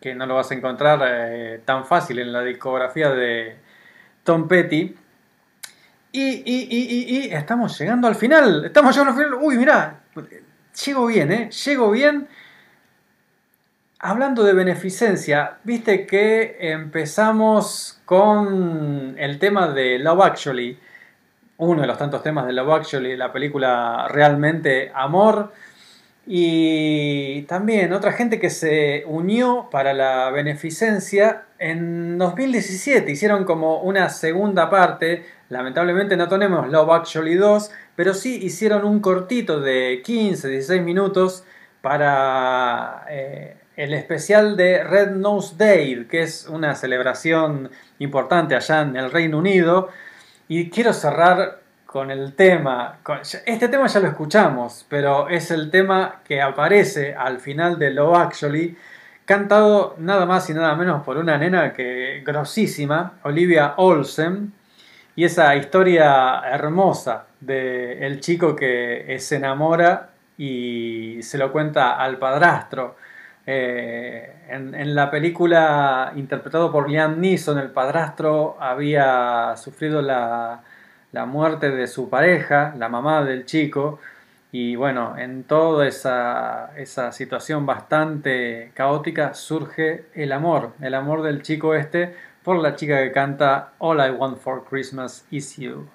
[0.00, 3.56] que no lo vas a encontrar eh, tan fácil en la discografía de
[4.24, 4.96] Tom Petty.
[6.10, 8.64] Y, estamos llegando al final.
[8.64, 9.38] Estamos llegando al final.
[9.42, 10.00] Uy, mirá.
[10.84, 11.50] Llego bien, ¿eh?
[11.50, 12.28] Llego bien.
[13.98, 20.78] Hablando de beneficencia, viste que empezamos con el tema de Love Actually.
[21.56, 25.52] Uno de los tantos temas de Love Actually, la película realmente Amor.
[26.26, 33.12] Y también otra gente que se unió para la beneficencia en 2017.
[33.12, 35.26] Hicieron como una segunda parte.
[35.50, 41.44] Lamentablemente no tenemos Love Actually 2, pero sí hicieron un cortito de 15, 16 minutos
[41.82, 48.96] para eh, el especial de Red Nose Day, que es una celebración importante allá en
[48.96, 49.90] el Reino Unido.
[50.48, 51.63] Y quiero cerrar
[51.94, 52.98] con el tema.
[53.46, 58.16] este tema ya lo escuchamos, pero es el tema que aparece al final de Love
[58.16, 58.76] Actually,
[59.24, 64.52] cantado nada más y nada menos por una nena que grosísima, Olivia Olsen,
[65.14, 72.18] y esa historia hermosa de el chico que se enamora y se lo cuenta al
[72.18, 72.96] padrastro.
[73.46, 80.60] Eh, en, en la película interpretado por Liam Neeson, el padrastro había sufrido la,
[81.14, 84.00] la muerte de su pareja, la mamá del chico,
[84.50, 91.42] y bueno, en toda esa, esa situación bastante caótica surge el amor, el amor del
[91.42, 95.88] chico este por la chica que canta All I Want for Christmas Is You.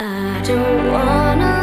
[0.00, 1.57] I don't want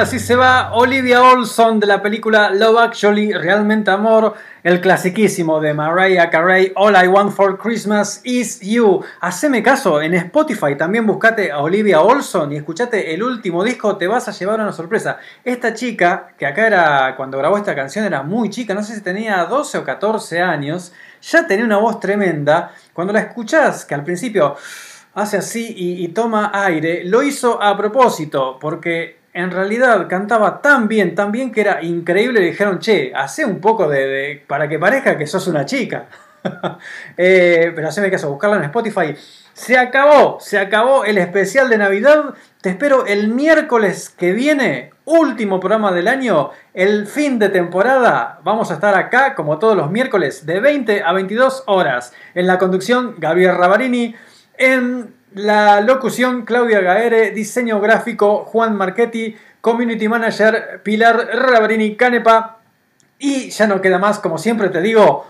[0.00, 5.72] así se va Olivia Olson de la película Love Actually, Realmente Amor, el clasiquísimo de
[5.72, 9.02] Mariah Carey, All I Want for Christmas is You.
[9.20, 14.06] Haceme caso, en Spotify también buscate a Olivia Olson y escuchate el último disco, te
[14.06, 15.16] vas a llevar una sorpresa.
[15.42, 19.00] Esta chica, que acá era, cuando grabó esta canción era muy chica, no sé si
[19.00, 20.92] tenía 12 o 14 años,
[21.22, 22.72] ya tenía una voz tremenda.
[22.92, 24.56] Cuando la escuchás, que al principio
[25.14, 30.88] hace así y, y toma aire, lo hizo a propósito, porque en realidad cantaba tan
[30.88, 32.40] bien, tan bien que era increíble.
[32.40, 36.06] Le dijeron, che, hace un poco de, para que parezca que sos una chica.
[37.16, 39.16] Eh, pero haceme caso, buscarla en Spotify.
[39.52, 42.34] Se acabó, se acabó el especial de Navidad.
[42.60, 48.38] Te espero el miércoles que viene, último programa del año, el fin de temporada.
[48.44, 52.12] Vamos a estar acá, como todos los miércoles, de 20 a 22 horas.
[52.36, 54.14] En la conducción, Gabriel Ravarini.
[54.56, 57.30] En la locución, Claudia Gaere.
[57.30, 59.36] Diseño gráfico, Juan Marchetti.
[59.66, 62.58] Community Manager, Pilar Ravarini Canepa.
[63.18, 65.26] Y ya no queda más, como siempre te digo,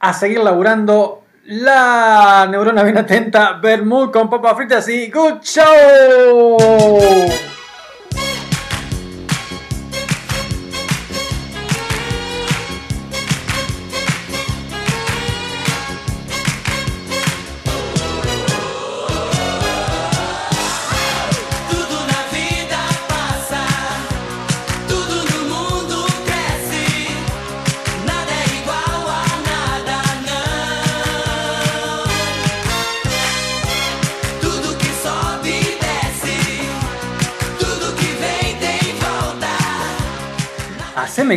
[0.00, 6.56] a seguir laburando la neurona bien atenta, Bermud con papas fritas y good show.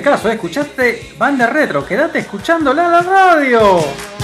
[0.02, 4.19] Caso, eh, escuchaste banda retro, quédate escuchándola en la radio.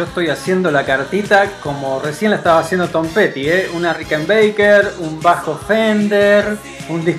[0.00, 3.70] Yo estoy haciendo la cartita como recién la estaba haciendo Tom Petty, ¿eh?
[3.74, 6.56] Una Rickenbacker, un bajo Fender,
[6.88, 7.18] un disco